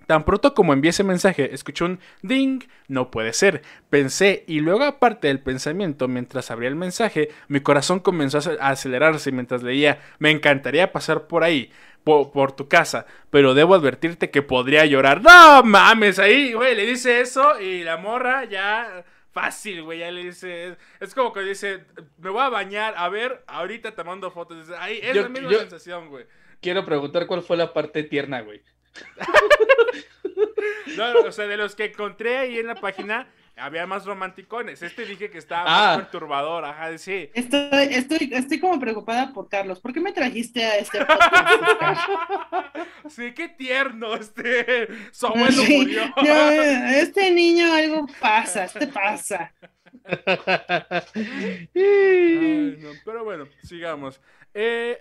[0.07, 3.61] Tan pronto como envié ese mensaje, escuché un ding, no puede ser.
[3.89, 9.33] Pensé, y luego aparte del pensamiento, mientras abría el mensaje, mi corazón comenzó a acelerarse
[9.33, 11.71] mientras leía, me encantaría pasar por ahí,
[12.05, 15.21] por, tu casa, pero debo advertirte que podría llorar.
[15.21, 19.03] No mames, ahí, güey, le dice eso y la morra ya...
[19.29, 20.77] Fácil, güey, ya le dice.
[20.99, 21.85] Es como que dice,
[22.17, 24.71] me voy a bañar, a ver, ahorita te mando fotos.
[24.79, 26.25] Ahí es la misma sensación, güey.
[26.59, 28.63] Quiero preguntar cuál fue la parte tierna, güey.
[30.97, 34.81] no, o sea, de los que encontré ahí en la página, había más romanticones.
[34.81, 36.01] Este dije que estaba más ah.
[36.01, 37.29] perturbador, ajá, sí.
[37.33, 39.79] Estoy, estoy, estoy como preocupada por Carlos.
[39.79, 42.01] ¿Por qué me trajiste a este podcast?
[43.09, 44.87] sí, qué tierno, este.
[45.11, 46.03] Su abuelo murió.
[46.95, 49.53] este niño algo pasa, este pasa.
[53.05, 54.21] pero bueno, sigamos.
[54.53, 54.97] Eh...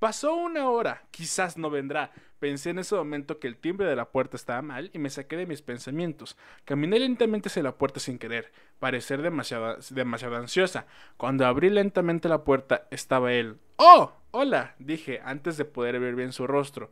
[0.00, 2.10] Pasó una hora, quizás no vendrá.
[2.38, 5.36] Pensé en ese momento que el timbre de la puerta estaba mal y me saqué
[5.36, 6.38] de mis pensamientos.
[6.64, 10.86] Caminé lentamente hacia la puerta sin querer, parecer demasiado, demasiado ansiosa.
[11.18, 13.58] Cuando abrí lentamente la puerta estaba él.
[13.76, 14.12] ¡Oh!
[14.30, 16.90] Hola, dije, antes de poder ver bien su rostro.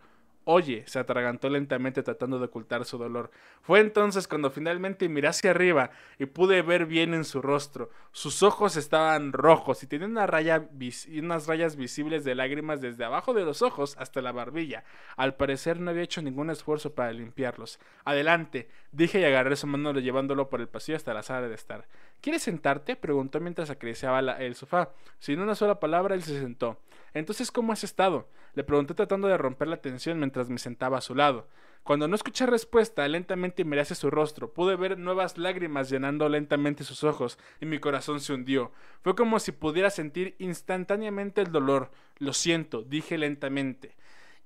[0.50, 3.30] Oye, se atragantó lentamente tratando de ocultar su dolor.
[3.61, 7.90] Fue entonces cuando finalmente miré hacia arriba y pude ver bien en su rostro.
[8.12, 10.70] Sus ojos estaban rojos y tenía una raya
[11.18, 14.84] unas rayas visibles de lágrimas desde abajo de los ojos hasta la barbilla.
[15.18, 17.78] Al parecer no había hecho ningún esfuerzo para limpiarlos.
[18.06, 21.87] Adelante, dije y agarré su mano llevándolo por el pasillo hasta la sala de estar.
[22.22, 22.96] ¿Quieres sentarte?
[22.96, 24.92] preguntó mientras acariciaba el sofá.
[25.18, 26.78] Sin una sola palabra, él se sentó.
[27.14, 28.28] Entonces, ¿cómo has estado?
[28.54, 31.48] Le pregunté tratando de romper la tensión mientras me sentaba a su lado.
[31.82, 34.52] Cuando no escuché respuesta, lentamente miré hacia su rostro.
[34.52, 38.72] Pude ver nuevas lágrimas llenando lentamente sus ojos y mi corazón se hundió.
[39.02, 41.90] Fue como si pudiera sentir instantáneamente el dolor.
[42.18, 43.96] Lo siento, dije lentamente.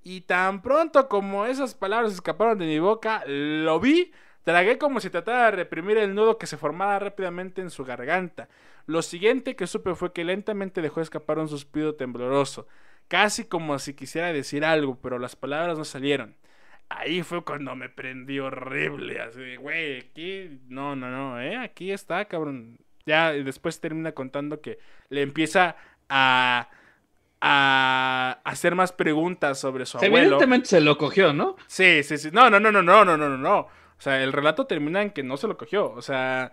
[0.04, 4.12] Y tan pronto como esas palabras escaparon de mi boca, lo vi
[4.44, 8.48] Tragué como si tratara de reprimir el nudo que se formaba rápidamente en su garganta.
[8.86, 12.66] Lo siguiente que supe fue que lentamente dejó escapar un suspiro tembloroso,
[13.08, 16.36] casi como si quisiera decir algo, pero las palabras no salieron.
[16.88, 21.90] Ahí fue cuando me prendí horrible, así de, güey, aquí, no, no, no, eh, aquí
[21.90, 22.78] está, cabrón.
[23.06, 25.76] Ya después termina contando que le empieza
[26.08, 26.68] a
[27.44, 30.16] a hacer más preguntas sobre su abuelo.
[30.16, 31.56] Evidentemente se lo cogió, ¿no?
[31.66, 32.28] Sí, sí, sí.
[32.32, 33.58] No, no, no, no, no, no, no, no.
[33.58, 35.90] O sea, el relato termina en que no se lo cogió.
[35.90, 36.52] O sea,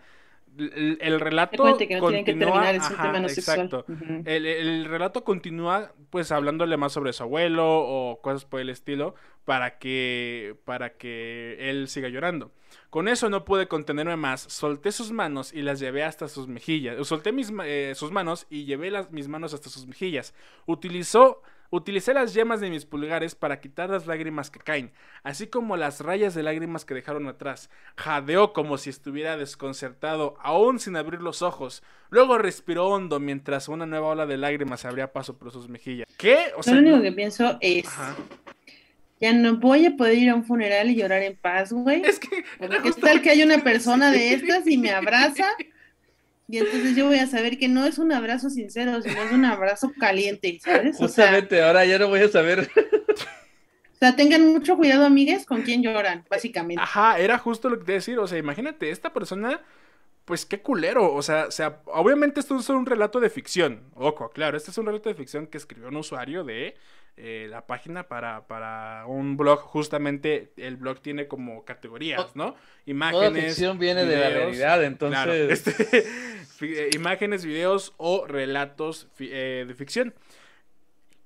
[0.58, 3.86] el, relato continúa, exacto.
[4.26, 9.80] el, relato continúa pues hablándole más sobre su abuelo o cosas por el estilo para
[9.80, 12.52] que para que él siga llorando.
[12.90, 17.08] Con eso no pude contenerme más, solté sus manos y las llevé hasta sus mejillas.
[17.08, 20.34] Solté mis, eh, sus manos y llevé las, mis manos hasta sus mejillas.
[20.66, 25.78] Utilizó Utilicé las yemas de mis pulgares para quitar las lágrimas que caen, así como
[25.78, 27.70] las rayas de lágrimas que dejaron atrás.
[27.96, 31.84] Jadeó como si estuviera desconcertado, aún sin abrir los ojos.
[32.10, 36.08] Luego respiró hondo mientras una nueva ola de lágrimas abría paso por sus mejillas.
[36.18, 36.46] ¿Qué?
[36.58, 37.88] O sea, lo único que pienso es...
[39.22, 42.02] Ya no voy a poder ir a un funeral y llorar en paz, güey.
[42.04, 42.44] Es que...
[42.58, 45.46] ¿Qué tal que hay una persona de estas y me abraza?
[46.52, 49.46] Y entonces yo voy a saber que no es un abrazo sincero, sino es un
[49.46, 50.98] abrazo caliente, ¿sabes?
[50.98, 52.68] Justamente, ahora ya no voy a saber.
[53.94, 56.82] O sea, tengan mucho cuidado, amigues, con quién lloran, básicamente.
[56.82, 58.18] Ajá, era justo lo que te decir.
[58.18, 59.62] O sea, imagínate, esta persona,
[60.26, 61.14] pues qué culero.
[61.14, 63.84] O sea, o sea, obviamente esto es un relato de ficción.
[63.94, 66.76] Ojo, claro, este es un relato de ficción que escribió un usuario de
[67.22, 69.60] eh, la página para, para, un blog.
[69.60, 72.56] Justamente el blog tiene como categorías, ¿no?
[72.86, 73.30] Imágenes.
[73.30, 75.68] Toda ficción viene de la realidad, entonces.
[75.68, 76.06] Este,
[76.62, 80.14] eh, imágenes, videos o relatos eh, de ficción.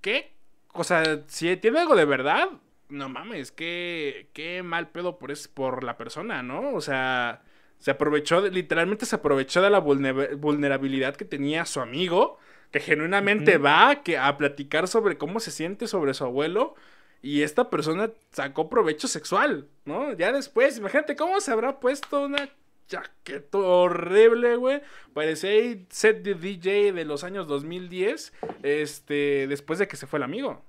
[0.02, 0.34] ¿Qué?
[0.74, 2.50] O sea, si tiene algo de verdad,
[2.90, 6.74] no mames, qué, qué mal pedo por, es, por la persona, ¿no?
[6.74, 7.44] O sea,
[7.78, 12.40] se aprovechó, literalmente se aprovechó de la vulnerabilidad que tenía su amigo
[12.74, 16.74] que genuinamente va que, a platicar sobre cómo se siente sobre su abuelo
[17.22, 20.12] y esta persona sacó provecho sexual, ¿no?
[20.14, 22.50] Ya después, imagínate cómo se habrá puesto una
[22.88, 24.82] chaqueta horrible, güey.
[25.14, 28.34] Parecía set de DJ de los años 2010,
[28.64, 30.66] este, después de que se fue el amigo.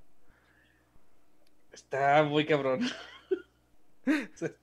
[1.73, 2.81] Está muy cabrón.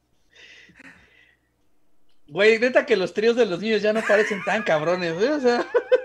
[2.28, 5.40] Güey, neta que los tríos de los niños ya no parecen tan cabrones, güey, o
[5.42, 5.68] sea...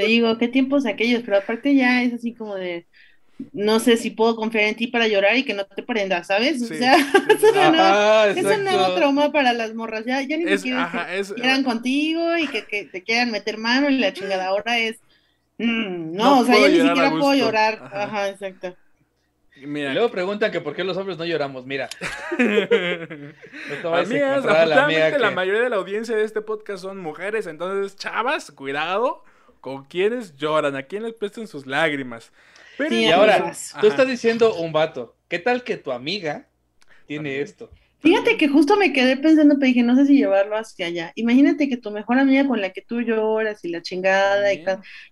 [0.00, 2.86] Te digo, qué tiempos aquellos, pero aparte ya es así como de,
[3.52, 6.62] no sé si puedo confiar en ti para llorar y que no te prendas, ¿sabes?
[6.62, 6.96] O sea,
[8.34, 12.62] es un nuevo trauma para las morras, ya, ya ni siquiera quieran contigo y que,
[12.90, 14.96] te quieran meter mano y la chingada ahora es,
[15.58, 18.74] mm, no, o sea, ya ni siquiera puedo llorar, ajá, exacto.
[19.62, 21.66] Mira, Luego preguntan que por qué los hombres no lloramos.
[21.66, 21.90] Mira,
[23.84, 24.46] amigas,
[25.20, 29.24] la mayoría de la audiencia de este podcast son mujeres, entonces, chavas, cuidado
[29.60, 32.32] con quienes lloran, a quienes prestan sus lágrimas.
[32.76, 35.16] Pero Sí, Y ahora, tú estás diciendo un vato.
[35.28, 36.48] ¿Qué tal que tu amiga
[37.06, 37.42] tiene También.
[37.42, 37.70] esto?
[38.00, 41.12] Fíjate que justo me quedé pensando, pero dije, no sé si llevarlo hacia allá.
[41.16, 44.62] Imagínate que tu mejor amiga con la que tú lloras y la chingada y,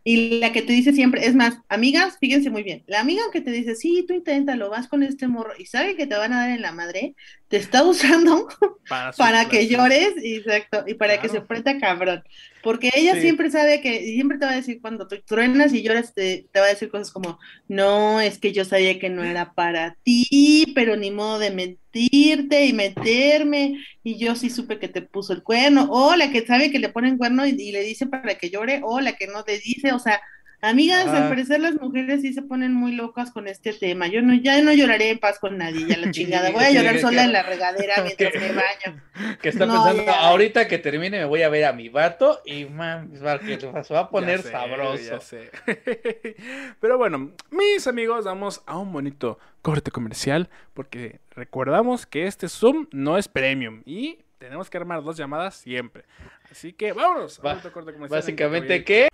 [0.05, 3.43] y la que te dice siempre, es más, amigas, fíjense muy bien, la amiga que
[3.43, 6.41] te dice, sí, tú inténtalo, vas con este morro y sabe que te van a
[6.41, 7.15] dar en la madre,
[7.49, 8.47] te está usando
[9.17, 12.23] para, que llores, exacto, y para que se prenda cabrón.
[12.61, 13.21] Porque ella Sí.
[13.21, 16.61] siempre sabe que, siempre te va a decir, cuando tú truenas y lloras, te, te
[16.61, 17.39] va a decir cosas como,
[17.69, 22.67] no, es que yo sabía que no era para ti, pero ni modo de mentirte
[22.67, 26.71] y meterme, y yo sí supe que te puso el cuerno, o la que sabe
[26.71, 29.45] que le ponen cuerno y, y le dice para que llore, o la que no
[29.45, 30.21] te dice, o sea,
[30.61, 31.23] amigas, Ajá.
[31.25, 34.07] al parecer las mujeres sí se ponen muy locas con este tema.
[34.09, 36.99] Yo no, ya no lloraré en paz con nadie, ya la chingada, voy a llorar
[36.99, 39.03] sola que- en la regadera mientras me baño.
[39.43, 40.21] Que está No, pensando, ya.
[40.21, 44.01] ahorita que termine me voy a ver a mi vato y man, que se va
[44.01, 45.03] a poner Ya sé, sabroso.
[45.03, 45.51] ya sé.
[46.81, 52.87] Pero bueno, mis amigos, vamos a un bonito corte comercial porque recordamos que este Zoom
[52.93, 56.05] no es premium y tenemos que armar dos llamadas siempre.
[56.51, 57.39] Así que vámonos.
[57.41, 59.09] a Va- un bonito corte comercial en Básicamente, que ¿qué?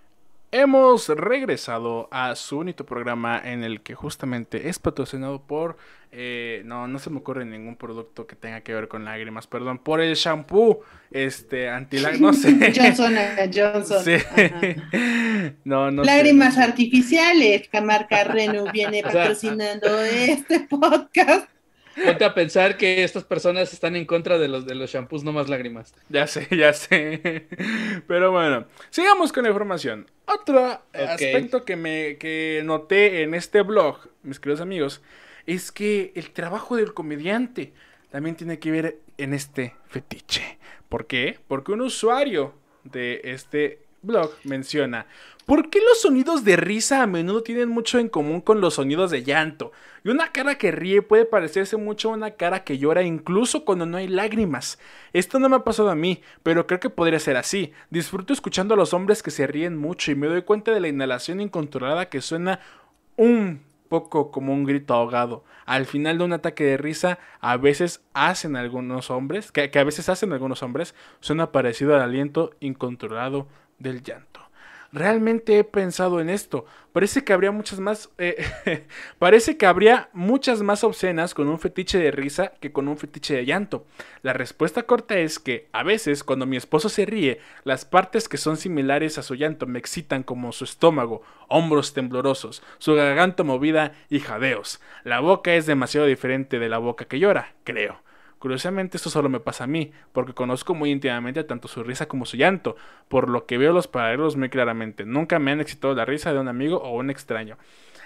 [0.57, 5.76] Hemos regresado a su bonito programa en el que justamente es patrocinado por...
[6.12, 9.78] eh, no, no se me ocurre ningún producto que tenga que ver con lágrimas, perdón,
[9.78, 12.72] por el shampoo, este, antilágrimas, no sé.
[12.76, 13.16] Johnson
[13.52, 14.05] Johnson.
[14.05, 14.12] Sí.
[15.64, 16.11] No, no sé.
[16.11, 21.48] Lágrimas artificiales, que marca Renu viene O sea, patrocinando este podcast.
[22.03, 25.32] Ponte a pensar que estas personas están en contra de los de los shampoos no
[25.32, 25.95] más lágrimas.
[26.09, 27.47] Ya sé, ya sé.
[28.07, 30.07] Pero bueno, sigamos con la información.
[30.26, 35.03] Otro aspecto que me que noté en este blog, mis queridos amigos,
[35.47, 37.72] es que el trabajo del comediante
[38.11, 40.59] también tiene que ver en este fetiche.
[40.88, 41.38] ¿Por qué?
[41.49, 45.07] Porque un usuario de este blog menciona,
[45.46, 49.11] ¿por qué los sonidos de risa a menudo tienen mucho en común con los sonidos
[49.11, 49.72] de llanto?
[50.05, 53.86] Y una cara que ríe puede parecerse mucho a una cara que llora incluso cuando
[53.86, 54.78] no hay lágrimas.
[55.12, 57.72] Esto no me ha pasado a mí, pero creo que podría ser así.
[57.90, 60.88] Disfruto escuchando a los hombres que se ríen mucho y me doy cuenta de la
[60.88, 62.61] inhalación incontrolada que suena
[63.16, 65.44] un poco como un grito ahogado.
[65.66, 69.84] Al final de un ataque de risa, a veces hacen algunos hombres, que, que a
[69.84, 73.46] veces hacen algunos hombres, suena parecido al aliento incontrolado
[73.79, 74.35] del llanto.
[74.95, 76.66] Realmente he pensado en esto.
[76.93, 78.11] Parece que habría muchas más.
[78.16, 78.37] eh,
[79.18, 83.35] parece que habría muchas más obscenas con un fetiche de risa que con un fetiche
[83.35, 83.87] de llanto.
[84.22, 88.37] La respuesta corta es que, a veces, cuando mi esposo se ríe, las partes que
[88.37, 93.95] son similares a su llanto me excitan como su estómago, hombros temblorosos, su garganta movida
[94.09, 94.81] y jadeos.
[95.03, 98.01] La boca es demasiado diferente de la boca que llora, creo.
[98.45, 102.26] Curiosamente esto solo me pasa a mí, porque conozco muy íntimamente tanto su risa como
[102.26, 102.76] su llanto,
[103.09, 105.07] por lo que veo los paralelos muy claramente.
[105.07, 107.57] Nunca me han excitado la risa de un amigo o un extraño.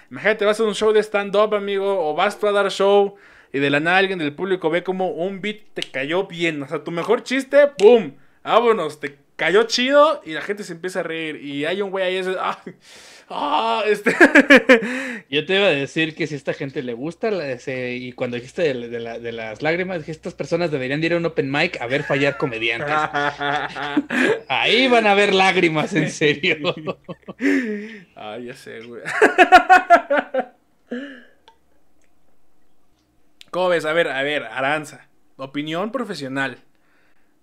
[0.09, 3.15] Imagínate, vas a un show de stand-up, amigo, o vas a dar show
[3.51, 6.63] y de la nada alguien del público ve como un beat te cayó bien.
[6.63, 8.13] O sea, tu mejor chiste, ¡pum!
[8.41, 11.43] Vámonos, te cayó chido y la gente se empieza a reír.
[11.43, 12.37] Y hay un güey ahí, ese.
[13.29, 13.83] ¡Ah!
[13.85, 14.11] Este...
[15.29, 18.11] Yo te iba a decir que si a esta gente le gusta, la- ese- y
[18.13, 21.17] cuando dijiste de, de la- de las lágrimas, dije, estas personas deberían de ir a
[21.17, 22.89] un open mic a ver fallar comediantes.
[24.47, 26.57] Ahí van a ver lágrimas, en serio.
[28.15, 29.01] Ay, ya sé, güey.
[33.51, 33.85] ¿Cómo ves?
[33.85, 35.07] A ver, a ver, Aranza.
[35.37, 36.57] Opinión profesional.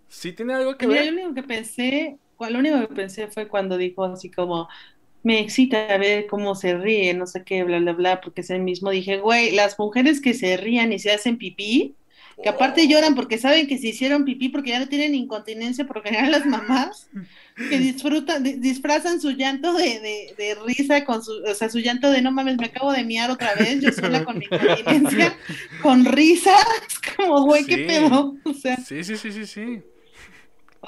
[0.09, 1.07] ¿Sí tiene algo que ver?
[1.07, 4.69] lo único que pensé, lo único que pensé fue cuando dijo así como,
[5.27, 8.61] me excita ver cómo se ríe, no sé qué, bla, bla, bla, porque es el
[8.63, 8.91] mismo.
[8.91, 11.97] Dije, güey, las mujeres que se rían y se hacen pipí,
[12.43, 15.97] que aparte lloran porque saben que se hicieron pipí porque ya no tienen incontinencia, por
[15.97, 17.11] lo general las mamás,
[17.69, 21.79] que disfrutan, di- disfrazan su llanto de, de, de risa con su, o sea, su
[21.81, 25.37] llanto de no mames, me acabo de miar otra vez, yo sola con mi incontinencia,
[25.83, 26.55] con risa,
[26.89, 27.71] es como, güey, Sí.
[27.71, 28.77] qué pedo, o sea.
[28.77, 29.83] Sí, sí, sí, sí, sí.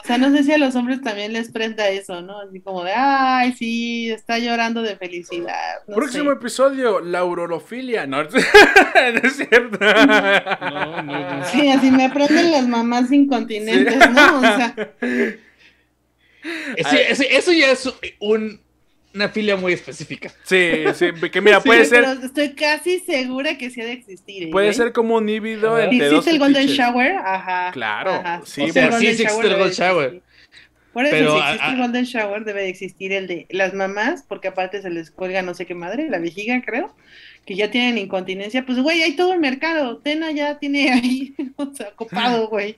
[0.03, 2.41] O sea, no sé si a los hombres también les prenda eso, ¿no?
[2.41, 5.55] Así como de, ay, sí, está llorando de felicidad.
[5.87, 6.37] No Próximo sé.
[6.37, 8.07] episodio, la urolofilia.
[8.07, 9.79] No, no es cierto.
[9.81, 11.45] No, no, no.
[11.47, 14.39] Sí, así me prenden las mamás incontinentes, ¿no?
[14.39, 14.75] O sea,
[16.77, 18.61] Ese- ese- eso ya es un-
[19.19, 20.31] una filia muy específica.
[20.45, 23.93] Sí, sí, que mira, sí, puede ser, pero estoy casi segura que sí ha de
[23.93, 24.45] existir.
[24.45, 24.51] ¿eh?
[24.51, 25.85] puede ser como un híbrido Ajá.
[25.85, 26.67] entre dos ¿Existe el Golden.
[26.69, 27.13] Shower?
[27.17, 27.71] Ajá.
[27.73, 28.43] Claro, ajá.
[28.45, 30.23] sí, O sea, sí existe el Golden Shower.
[30.93, 33.47] Por eso, Pero, si a- existe a- el Golden Shower, debe de existir el de
[33.51, 36.95] las mamás, porque aparte se les cuelga no sé qué madre, la vejiga, creo,
[37.45, 38.65] que ya tienen incontinencia.
[38.65, 39.99] Pues, güey, hay todo el mercado.
[39.99, 42.77] Tena ya tiene ahí, o sea, copado, güey.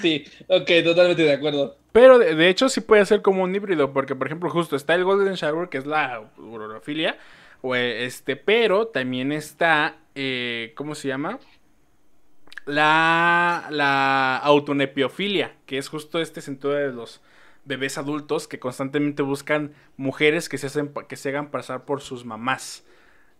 [0.00, 1.76] Sí, ok, totalmente de acuerdo.
[1.92, 4.94] Pero de, de hecho sí puede ser como un híbrido, porque por ejemplo justo está
[4.94, 7.18] el Golden Shower, que es la urolofilia,
[7.60, 11.38] o este, pero también está, eh, ¿cómo se llama?
[12.64, 17.20] La, la autonepiofilia, que es justo este sentido de los
[17.64, 22.24] bebés adultos que constantemente buscan mujeres que se, hacen, que se hagan pasar por sus
[22.24, 22.84] mamás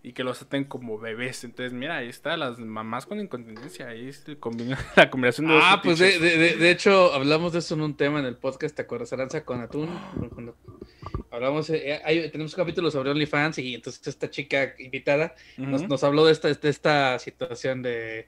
[0.05, 1.45] y que los traten como bebés.
[1.45, 5.59] Entonces, mira, ahí está, las mamás con incontinencia, ahí es el combina- la combinación de
[5.61, 8.75] Ah, pues de, de, de- hecho, hablamos de eso en un tema en el podcast,
[8.75, 9.89] ¿te acuerdas, Aranza, con Atún?
[10.35, 10.57] Cuando
[11.31, 16.03] hablamos, eh, hay- tenemos un capítulo sobre OnlyFans y entonces esta chica invitada nos, nos
[16.05, 18.27] habló de esta, de esta situación de,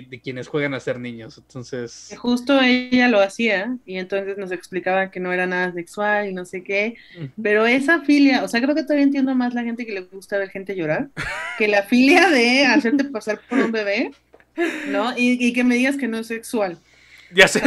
[0.00, 1.38] de quienes juegan a ser niños.
[1.38, 6.34] Entonces, Justo ella lo hacía y entonces nos explicaba que no era nada sexual y
[6.34, 6.96] no sé qué.
[7.40, 10.36] Pero esa filia, o sea, creo que todavía entiendo más la gente que le gusta
[10.38, 11.10] ver gente llorar
[11.58, 14.10] que la filia de hacerte pasar por un bebé,
[14.84, 15.16] ¿no?
[15.16, 16.78] Y, y que me digas que no es sexual.
[17.30, 17.60] Ya sé.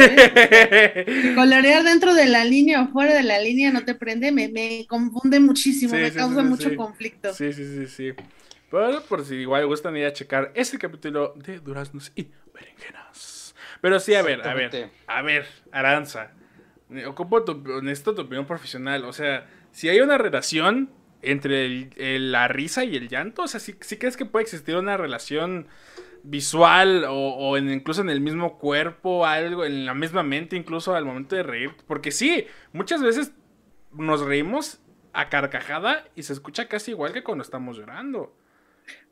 [1.34, 4.86] Colorear dentro de la línea o fuera de la línea no te prende, me, me
[4.88, 7.34] confunde muchísimo, Sí, me sí, causa sí, mucho conflicto.
[7.34, 8.12] Sí, sí, sí, sí.
[8.76, 13.54] Pero por si igual gustan ir a checar este capítulo de Duraznos y Berenjenas.
[13.80, 14.70] Pero sí, a ver, a ver,
[15.06, 16.32] a ver, Aranza.
[17.06, 19.04] Ocupo tu, necesito tu opinión profesional.
[19.04, 20.90] O sea, si hay una relación
[21.22, 24.76] entre el- el- la risa y el llanto, o sea, si crees que puede existir
[24.76, 25.66] una relación
[26.22, 30.94] visual o, o en- incluso en el mismo cuerpo, algo, en la misma mente, incluso
[30.94, 31.70] al momento de reír.
[31.86, 33.32] Porque sí, muchas veces
[33.92, 34.80] nos reímos
[35.12, 38.36] a carcajada y se escucha casi igual que cuando estamos llorando.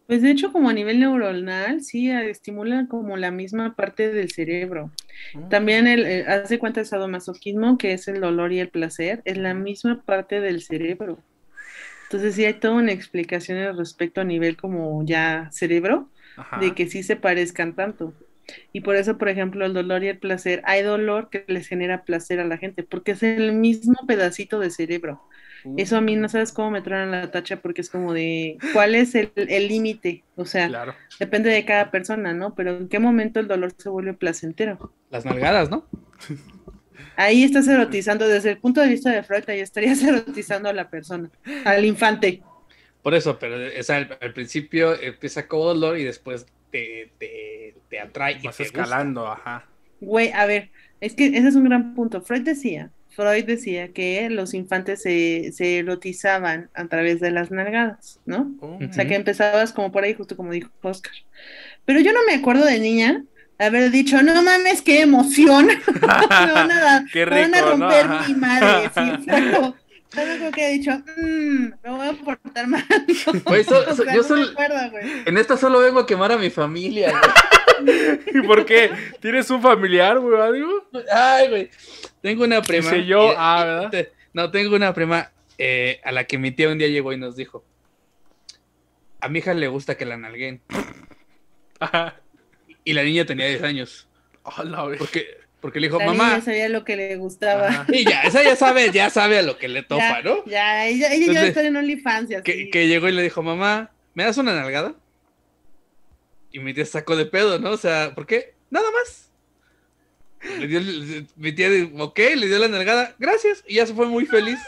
[0.07, 4.31] Pues de hecho, como a nivel neuronal, sí, eh, estimula como la misma parte del
[4.31, 4.91] cerebro.
[5.49, 9.23] También el, eh, haz de cuenta el sadomasoquismo, que es el dolor y el placer,
[9.25, 11.19] es la misma parte del cerebro.
[12.05, 16.59] Entonces sí hay toda una explicación al respecto a nivel como ya cerebro, Ajá.
[16.61, 18.15] de que sí se parezcan tanto.
[18.73, 22.05] Y por eso, por ejemplo, el dolor y el placer, hay dolor que les genera
[22.05, 25.23] placer a la gente, porque es el mismo pedacito de cerebro.
[25.77, 28.95] Eso a mí no sabes cómo me traen la tacha, porque es como de, ¿cuál
[28.95, 30.27] es el el límite?
[30.37, 31.01] O sea, Claro.
[31.19, 32.55] depende de cada persona, ¿no?
[32.55, 34.83] Pero ¿en qué momento el dolor se vuelve placentero?
[35.11, 35.89] las nalgadas, ¿no?
[37.17, 40.91] Ahí estás erotizando, desde el punto de vista de Freud, ahí estarías erotizando a la
[40.91, 41.31] persona,
[41.65, 42.47] al infante.
[43.03, 47.77] Por eso, pero o sea, al, al principio empieza como dolor y después te, te,
[47.89, 49.03] te atrae y Vas te gusta.
[49.03, 49.69] escalando, ajá.
[50.01, 52.23] Güey, a ver, es que ese es un gran punto.
[52.23, 58.21] Freud decía, Freud decía que los infantes se, se erotizaban a través de las nalgadas,
[58.27, 58.55] ¿no?
[58.61, 61.13] O sea, que empezabas como por ahí, justo como dijo Oscar.
[61.85, 63.25] Pero yo no me acuerdo de niña
[63.59, 65.67] haber dicho, no mames, qué emoción.
[66.01, 67.89] me van a, Qué me van a rico, ¿no?
[67.89, 68.91] romper mi madre.
[68.95, 69.77] Sí, fuego.
[70.15, 72.85] Creo que he dicho, "Mm, me voy a portar mal.
[73.45, 75.05] Güey, so- O so- sea, yo no solo- me acuerdo, güey.
[75.27, 77.13] En esta solo vengo a quemar a mi familia.
[77.81, 78.21] güey.
[78.35, 78.91] ¿Y por qué?
[79.21, 80.41] ¿Tienes un familiar, güey?
[81.13, 81.71] Ay, güey.
[82.23, 82.91] Tengo una prima.
[82.91, 83.91] Dice yo, y- ah, ¿verdad?
[83.91, 87.17] te- No, tengo una prima eh, a la que mi tía un día llegó y
[87.19, 87.65] nos dijo:
[89.21, 90.61] A mi hija le gusta que la nalguen.
[91.81, 92.17] Ajá.
[92.87, 94.09] Y la niña tenía 10 años.
[94.45, 94.99] Güey.
[94.99, 95.27] Porque,
[95.65, 96.41] porque le dijo: La niña Mamá.
[96.43, 97.69] sabía lo que le gustaba.
[97.69, 97.87] Ajá.
[97.89, 100.45] Y ya, esa ya sabe, ya sabe a lo que le topa, ya, ¿no?
[100.45, 102.43] Ya, ella, ella ya está en OnlyFans así.
[102.43, 104.95] Que, que llegó y le dijo, mamá, ¿me das una nalgada?
[106.53, 107.71] Y mi tía sacó de pedo, ¿no?
[107.71, 108.53] O sea, ¿por qué?
[108.69, 109.31] Nada más.
[110.61, 113.95] Le dio, el- mi tía, dijo, ok, le dio la nalgada, gracias, y ya se
[113.95, 114.59] fue muy feliz.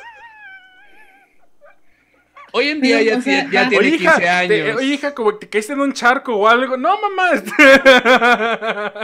[2.56, 4.76] Hoy en día ya, o sea, tie- ya tiene Oye, 15 hija, te- años.
[4.78, 6.76] oye, hija, como que caíste en un charco o algo.
[6.78, 7.42] No, mamá.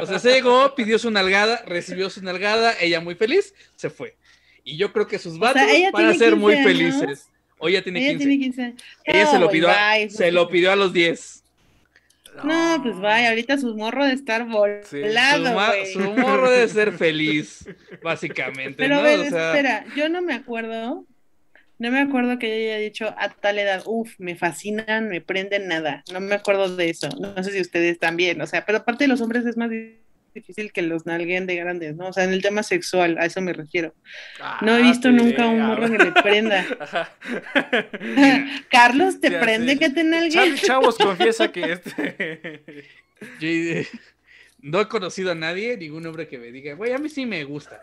[0.03, 4.17] O sea, se llegó, pidió su nalgada, recibió su nalgada, ella muy feliz, se fue.
[4.65, 6.95] Y yo creo que sus vatos ella van a ser muy 15 años.
[7.01, 7.29] felices.
[7.59, 8.27] Hoy ya tiene Ella 15.
[8.27, 8.83] tiene 15 años.
[9.05, 10.11] Ella se lo güey, pidió, a- bye.
[10.11, 11.43] se lo pidió a los 10.
[12.45, 17.69] No, pues vaya, ahorita su morro de estar volado, Su, morro de ser feliz,
[18.03, 19.01] básicamente, Pero ¿no?
[19.01, 21.05] a ver, O sea, espera, yo no me acuerdo,
[21.83, 25.69] no me acuerdo que ella haya dicho a tal edad, uff, me fascinan, me prenden
[25.69, 29.05] nada, no me acuerdo de eso, no sé si ustedes también, o sea, pero aparte
[29.05, 29.69] de los hombres es más
[30.35, 32.07] difícil que los nalguen de grandes, ¿no?
[32.09, 33.95] O sea, en el tema sexual, a eso me refiero.
[34.63, 36.65] No he Ah, visto nunca un morro que le prenda.
[38.71, 40.31] Carlos, ¿te prende que te nalguen?
[40.33, 42.85] Charlie Chavos confiesa que este.
[43.41, 43.87] yo, eh,
[44.61, 47.45] no he conocido a nadie, ningún hombre que me diga, güey, a mí sí me
[47.45, 47.83] gusta.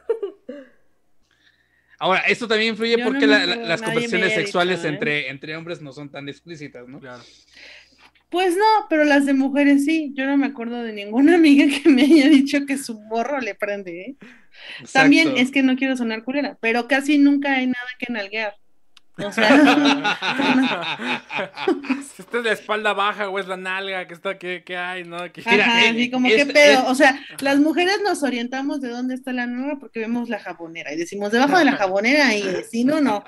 [2.00, 4.94] Ahora, esto también influye Yo porque la- la- las conversaciones sexuales dicho, ¿eh?
[4.94, 7.00] entre, entre hombres no son tan explícitas, ¿no?
[7.00, 7.22] Claro.
[8.30, 10.12] Pues no, pero las de mujeres sí.
[10.14, 13.56] Yo no me acuerdo de ninguna amiga que me haya dicho que su morro le
[13.56, 14.16] prende, ¿eh?
[14.94, 18.56] También es que no quiero sonar culera, pero casi nunca hay nada que nalguear.
[19.26, 19.50] O sea,
[22.18, 25.04] esta es la espalda baja o es la nalga que está, ¿qué, qué hay?
[25.04, 25.18] ¿no?
[25.32, 26.80] ¿Qué- Ajá, así como es- qué pedo.
[26.84, 30.40] es- O sea, las mujeres nos orientamos de dónde está la nalga porque vemos la
[30.40, 33.24] jabonera y decimos debajo de la jabonera es, si no, no.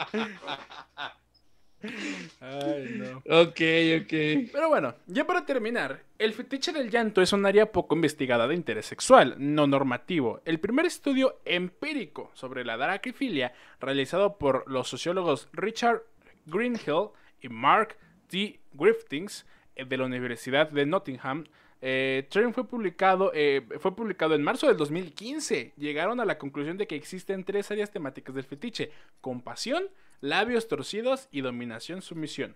[2.39, 3.17] Ay, no.
[3.19, 3.61] Ok,
[4.01, 4.51] ok.
[4.51, 8.55] Pero bueno, ya para terminar, el fetiche del llanto es un área poco investigada de
[8.55, 10.41] interés sexual, no normativo.
[10.45, 16.03] El primer estudio empírico sobre la draquifilia, realizado por los sociólogos Richard
[16.45, 17.09] Greenhill
[17.41, 17.97] y Mark
[18.29, 18.59] D.
[18.73, 21.45] Griffiths eh, de la Universidad de Nottingham,
[21.81, 25.73] eh, fue publicado, eh, fue publicado en marzo del 2015.
[25.77, 29.85] Llegaron a la conclusión de que existen tres áreas temáticas del fetiche: compasión,
[30.21, 32.55] labios torcidos y dominación-sumisión.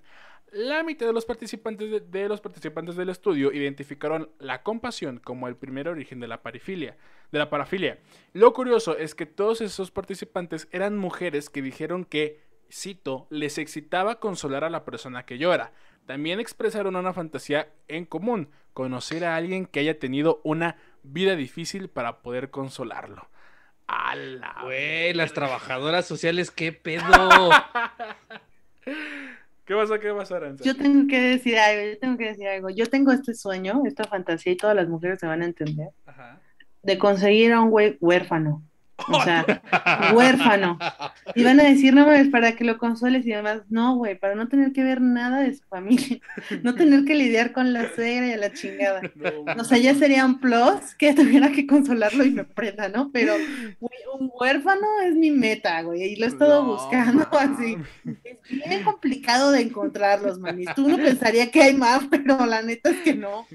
[0.51, 5.47] La mitad de los participantes de, de los participantes del estudio identificaron la compasión como
[5.47, 7.99] el primer origen de la de la parafilia.
[8.33, 12.41] Lo curioso es que todos esos participantes eran mujeres que dijeron que,
[12.71, 15.73] cito, les excitaba consolar a la persona que llora.
[16.05, 21.89] También expresaron una fantasía en común, conocer a alguien que haya tenido una vida difícil
[21.89, 23.27] para poder consolarlo.
[23.87, 24.55] ¡Ala!
[24.63, 27.03] Güey, las trabajadoras sociales, qué pedo.
[29.65, 29.99] ¿Qué pasa?
[29.99, 30.63] ¿Qué pasa, Aranza?
[30.63, 32.69] Yo tengo que decir algo, yo tengo que decir algo.
[32.69, 36.39] Yo tengo este sueño, esta fantasía, y todas las mujeres se van a entender, Ajá.
[36.83, 38.61] de conseguir a un güey huérfano.
[38.97, 39.45] O sea,
[40.13, 40.77] huérfano.
[41.35, 43.61] Y van a decir, no mames, para que lo consueles y demás.
[43.69, 46.19] No, güey, para no tener que ver nada de su familia.
[46.63, 49.01] No tener que lidiar con la suegra y a la chingada.
[49.55, 53.11] No, O sea, ya sería un plus que tuviera que consolarlo y me prenda, ¿no?
[53.11, 53.33] Pero
[53.79, 57.77] güey, un huérfano es mi meta, güey, y lo he estado No, buscando así.
[58.49, 60.69] Es bien complicado de encontrarlos, manis.
[60.75, 63.47] Tú no pensaría que hay más, pero la neta es que no.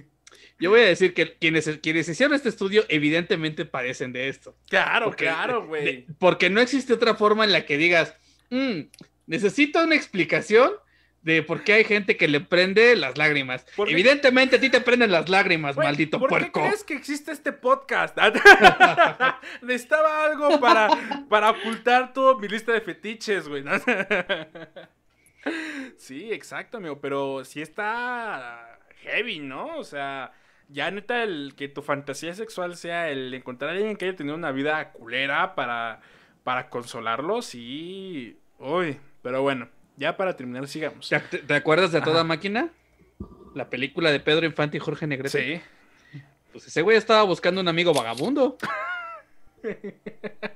[0.60, 4.56] Yo voy a decir que quienes, quienes hicieron este estudio evidentemente padecen de esto.
[4.68, 6.06] Claro, Porque- claro, güey.
[6.18, 8.14] porque no existe otra forma en la que digas,
[8.50, 8.80] "Mm,
[9.26, 10.70] necesito una explicación
[11.22, 13.66] de por qué hay gente que le prende las lágrimas.
[13.76, 13.90] ¿Por?
[13.90, 16.62] Evidentemente a ti te prenden las lágrimas, maldito ¿Por puerco.
[16.62, 18.16] qué crees que existe este podcast?
[19.62, 20.88] Necesitaba algo para,
[21.28, 23.62] para ocultar toda mi lista de fetiches, güey.
[25.96, 27.00] sí, exacto, amigo.
[27.00, 29.76] Pero sí está heavy, ¿no?
[29.76, 30.32] O sea,
[30.72, 34.36] ya neta el que tu fantasía sexual sea el encontrar a alguien que haya tenido
[34.36, 36.00] una vida culera para,
[36.44, 38.38] para consolarlo, sí.
[38.58, 41.08] Uy, pero bueno, ya para terminar, sigamos.
[41.08, 42.24] ¿Te, acuerdas de A Toda Ajá.
[42.24, 42.70] Máquina?
[43.54, 45.56] La película de Pedro Infante y Jorge Negrete.
[45.56, 46.20] Sí.
[46.52, 48.56] Pues ese güey estaba buscando un amigo vagabundo.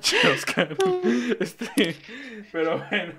[0.00, 0.76] Che, Oscar.
[1.40, 1.96] Este,
[2.52, 3.12] pero bueno.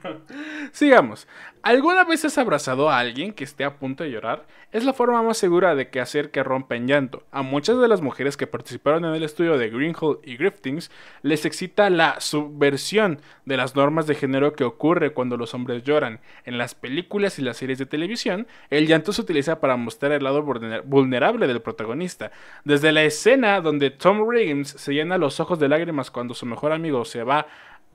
[0.72, 1.28] Sigamos.
[1.64, 4.46] ¿Alguna vez has abrazado a alguien que esté a punto de llorar?
[4.72, 7.24] Es la forma más segura de que hacer que rompa en llanto.
[7.32, 10.92] A muchas de las mujeres que participaron en el estudio de Greenhill y Griftings
[11.24, 16.20] les excita la subversión de las normas de género que ocurre cuando los hombres lloran.
[16.46, 20.24] En las películas y las series de televisión, el llanto se utiliza para mostrar el
[20.24, 22.32] lado vulner- vulnerable del protagonista.
[22.64, 26.72] Desde la escena donde Tom Riggins se llena los ojos de lágrimas cuando su mejor
[26.72, 27.48] amigo se va,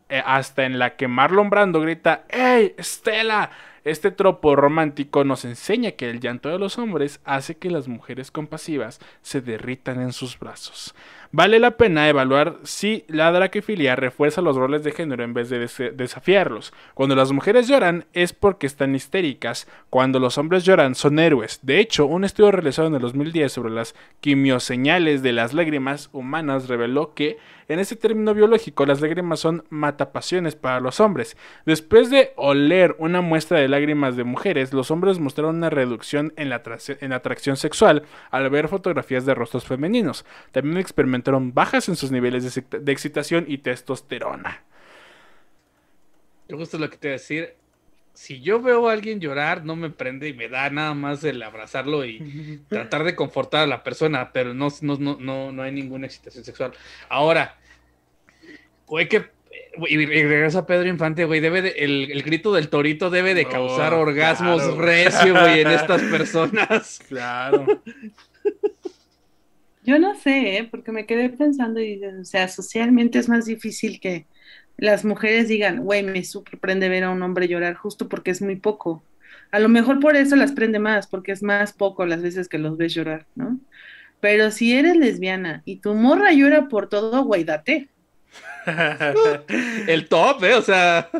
[0.08, 3.50] eh, hasta en la que Marlon Brando grita ¡Hey, Stella!
[3.84, 8.30] Este tropo romántico nos enseña que el llanto de los hombres hace que las mujeres
[8.30, 10.94] compasivas se derritan en sus brazos.
[11.34, 15.60] Vale la pena evaluar si la draquifilia refuerza los roles de género en vez de
[15.60, 16.74] des- desafiarlos.
[16.92, 21.60] Cuando las mujeres lloran es porque están histéricas, cuando los hombres lloran son héroes.
[21.62, 26.68] De hecho, un estudio realizado en el 2010 sobre las quimioseñales de las lágrimas humanas
[26.68, 31.38] reveló que en este término biológico las lágrimas son matapasiones para los hombres.
[31.64, 36.50] Después de oler una muestra de lágrimas de mujeres, los hombres mostraron una reducción en
[36.50, 36.60] la,
[37.00, 40.26] en atracción sexual al ver fotografías de rostros femeninos.
[40.50, 41.21] También experimentaron
[41.54, 44.62] bajas en sus niveles de, excita- de excitación y testosterona.
[46.48, 47.54] Yo justo lo que te voy a decir.
[48.14, 51.42] Si yo veo a alguien llorar, no me prende y me da nada más el
[51.42, 56.06] abrazarlo y tratar de confortar a la persona, pero no, no, no, no, hay ninguna
[56.06, 56.72] excitación sexual.
[57.08, 57.56] Ahora,
[58.86, 59.30] güey, que.
[59.88, 61.40] Y regresa Pedro Infante, güey.
[61.40, 64.76] Debe de, el, el grito del torito debe de causar Oh, orgasmos claro.
[64.82, 67.00] recio, güey, en estas personas.
[67.08, 67.64] Claro.
[69.82, 70.68] Yo no sé, ¿eh?
[70.70, 74.26] porque me quedé pensando y dices, o sea, socialmente es más difícil que
[74.76, 78.42] las mujeres digan, güey, me súper prende ver a un hombre llorar justo porque es
[78.42, 79.02] muy poco.
[79.50, 82.58] A lo mejor por eso las prende más, porque es más poco las veces que
[82.58, 83.58] los ves llorar, ¿no?
[84.20, 87.88] Pero si eres lesbiana y tu morra llora por todo, güey, date.
[89.88, 90.54] El top, ¿eh?
[90.54, 91.10] O sea,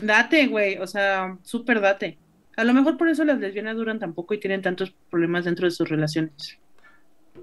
[0.00, 2.18] Date, güey, o sea, súper date.
[2.56, 5.66] A lo mejor por eso las lesbianas duran tan poco y tienen tantos problemas dentro
[5.66, 6.58] de sus relaciones.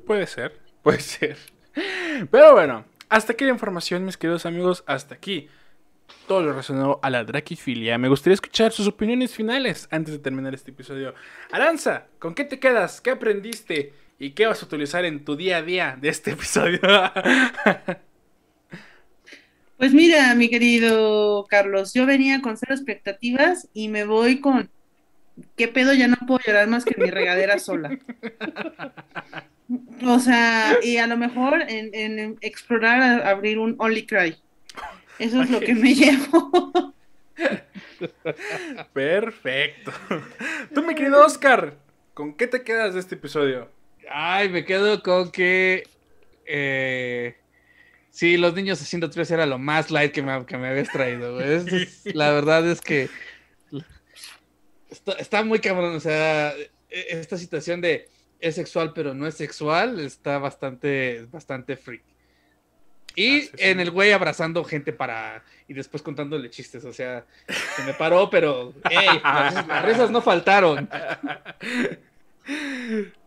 [0.07, 1.37] Puede ser, puede ser.
[2.31, 5.49] Pero bueno, hasta aquí la información, mis queridos amigos, hasta aquí.
[6.25, 7.97] Todo lo relacionado a la draquifilia.
[7.97, 11.13] Me gustaría escuchar sus opiniones finales antes de terminar este episodio.
[11.51, 13.01] Aranza, ¿con qué te quedas?
[13.01, 13.93] ¿Qué aprendiste?
[14.17, 16.79] ¿Y qué vas a utilizar en tu día a día de este episodio?
[19.77, 24.71] Pues mira, mi querido Carlos, yo venía con cero expectativas y me voy con
[25.55, 25.93] ¿qué pedo?
[25.93, 27.91] Ya no puedo llorar más que en mi regadera sola.
[30.05, 34.38] O sea, y a lo mejor en, en explorar, abrir un Only Cry.
[35.20, 36.93] Eso es lo que me llevo.
[38.93, 39.91] Perfecto.
[40.74, 41.76] Tú, mi querido Oscar,
[42.13, 43.70] ¿con qué te quedas de este episodio?
[44.09, 45.84] Ay, me quedo con que.
[46.45, 47.36] Eh,
[48.09, 51.41] sí, los niños haciendo tres era lo más light que me, que me habías traído.
[51.41, 53.09] Es- la verdad es que.
[54.89, 55.95] Está, está muy cabrón.
[55.95, 56.68] O sea, e-
[57.09, 58.07] esta situación de
[58.39, 62.03] es sexual, pero no es sexual, está bastante, bastante freak.
[63.15, 63.53] Y Ah, sí, sí.
[63.57, 65.43] en el güey abrazando gente para.
[65.67, 66.85] Y después contándole chistes.
[66.85, 67.25] O sea,
[67.75, 68.73] se me paró, pero.
[68.91, 69.07] ¡Ey!
[69.23, 70.88] Las, risas- las risas no faltaron.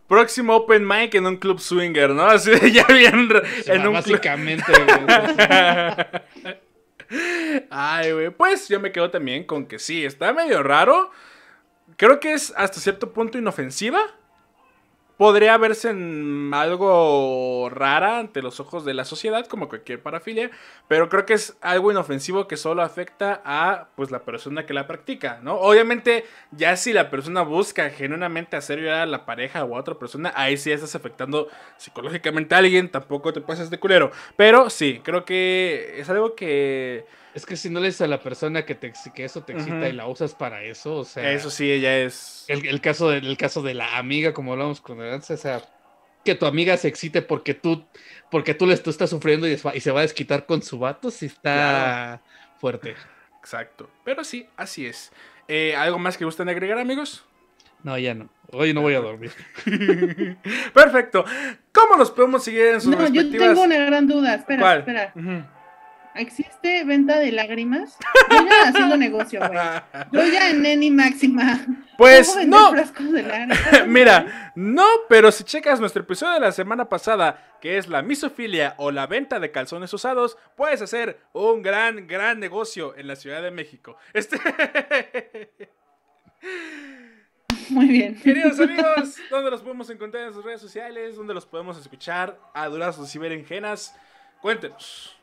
[0.07, 2.23] Próximo open mic en un club swinger, ¿no?
[2.25, 3.29] Así de ya bien
[3.67, 4.65] en un básicamente.
[4.73, 5.07] güey.
[7.71, 8.31] Ay, güey.
[8.31, 11.11] Pues yo me quedo también con que sí, está medio raro.
[11.97, 14.01] Creo que es hasta cierto punto inofensiva.
[15.21, 20.51] Podría verse en algo rara ante los ojos de la sociedad, como cualquier parafilia,
[20.89, 24.87] pero creo que es algo inofensivo que solo afecta a pues la persona que la
[24.87, 25.57] practica, ¿no?
[25.57, 29.99] Obviamente, ya si la persona busca genuinamente hacer llorar a la pareja o a otra
[29.99, 34.13] persona, ahí sí estás afectando psicológicamente a alguien, tampoco te pasas de culero.
[34.37, 37.05] Pero sí, creo que es algo que
[37.35, 39.89] Es que si no le dices a la persona que, te, que eso te excita
[39.89, 41.31] y la usas para eso, o sea.
[41.33, 42.45] eso sí, ella es...
[42.49, 45.63] El, el caso de, el caso de la amiga, como hablamos con Aranza, o sea,
[46.25, 47.85] que tu amiga se excite porque tú,
[48.31, 51.11] porque tú, le, tú estás sufriendo y, y se va a desquitar con su vato,
[51.11, 52.21] sí está
[52.59, 52.95] fuerte.
[53.39, 53.89] Exacto.
[54.05, 55.13] Pero sí, así es.
[55.49, 57.25] Eh, ¿Algo más que gusten agregar, amigos?
[57.83, 58.29] No, ya no.
[58.53, 59.33] Hoy no voy a dormir.
[60.75, 61.25] Perfecto.
[61.73, 64.35] ¿Cómo los podemos seguir en sus No, yo tengo una gran duda.
[64.35, 64.79] Espera, ¿Cuál?
[64.81, 65.13] espera.
[66.15, 67.97] ¿Existe venta de lágrimas?
[68.31, 69.59] Yo ya haciendo negocio, güey.
[70.13, 71.65] Yo ya en Neni Máxima.
[71.97, 73.13] Pues ¿Puedo vender no.
[73.13, 73.85] de?
[73.87, 78.75] Mira, no, pero si checas nuestro episodio de la semana pasada, que es la misofilia
[78.79, 83.43] o la venta de calzones usados, puedes hacer un gran, gran negocio en la Ciudad
[83.43, 83.97] de México.
[84.13, 84.39] Este...
[87.69, 88.21] Muy bien.
[88.21, 91.17] Queridos amigos, ¿dónde los podemos encontrar en sus redes sociales?
[91.17, 92.37] ¿Dónde los podemos escuchar?
[92.53, 93.95] A durazos y berenjenas.
[94.41, 95.20] Cuéntenos.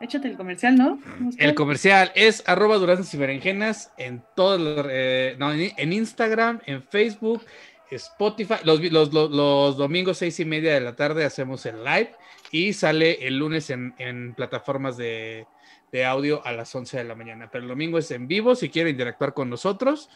[0.00, 0.98] Échate el comercial, ¿no?
[1.28, 1.46] Oscar?
[1.46, 6.82] El comercial es arroba duraznos y berenjenas en todos los, eh, no, en, Instagram, en
[6.82, 7.44] Facebook,
[7.90, 8.54] Spotify.
[8.64, 12.12] Los, los, los, los domingos seis y media de la tarde hacemos el live
[12.50, 15.46] y sale el lunes en, en plataformas de,
[15.92, 17.50] de audio a las 11 de la mañana.
[17.52, 18.54] Pero el domingo es en vivo.
[18.54, 20.08] Si quieren interactuar con nosotros,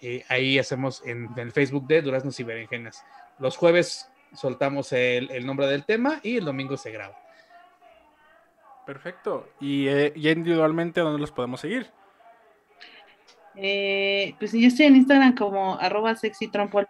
[0.00, 3.04] eh, ahí hacemos en, en el Facebook de duraznos y berenjenas.
[3.40, 7.21] Los jueves soltamos el, el nombre del tema y el domingo se graba.
[8.86, 9.48] Perfecto.
[9.60, 11.90] Y eh, ya individualmente, ¿dónde los podemos seguir?
[13.54, 16.82] Eh, pues yo estoy en Instagram como arroba sexy trompo.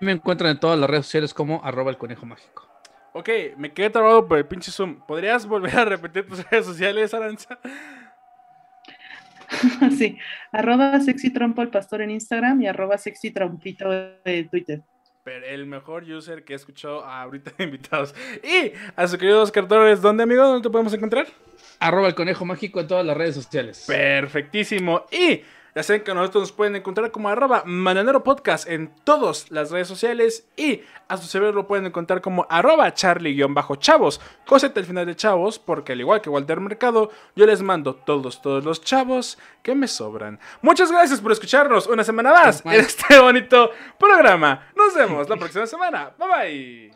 [0.00, 2.68] Me encuentran en todas las redes sociales como arroba el conejo mágico.
[3.12, 5.00] Ok, me quedé trabado por el pinche Zoom.
[5.06, 7.58] ¿Podrías volver a repetir tus redes sociales, Aranza?
[9.98, 10.16] sí,
[10.52, 13.90] arroba sexy trompo el pastor en Instagram y arroba sexy trompito
[14.24, 14.82] en Twitter.
[15.28, 18.14] Pero el mejor user que he escuchado ahorita de invitados.
[18.42, 20.42] Y a su querido Oscar Torres, ¿dónde, amigo?
[20.42, 21.26] ¿Dónde te podemos encontrar?
[21.80, 23.84] Arroba el conejo mágico en todas las redes sociales.
[23.86, 25.04] Perfectísimo.
[25.12, 25.42] Y
[25.74, 29.88] ya saben que nosotros nos pueden encontrar como arroba Mananero Podcast en todas las redes
[29.88, 30.48] sociales.
[30.56, 34.20] Y a su servidor lo pueden encontrar como arroba charlie-chavos.
[34.46, 38.42] Cosete al final de chavos, porque al igual que Walter Mercado, yo les mando todos,
[38.42, 40.38] todos los chavos que me sobran.
[40.62, 44.68] Muchas gracias por escucharnos una semana más en este bonito programa.
[44.76, 46.12] Nos vemos la próxima semana.
[46.18, 46.92] Bye bye.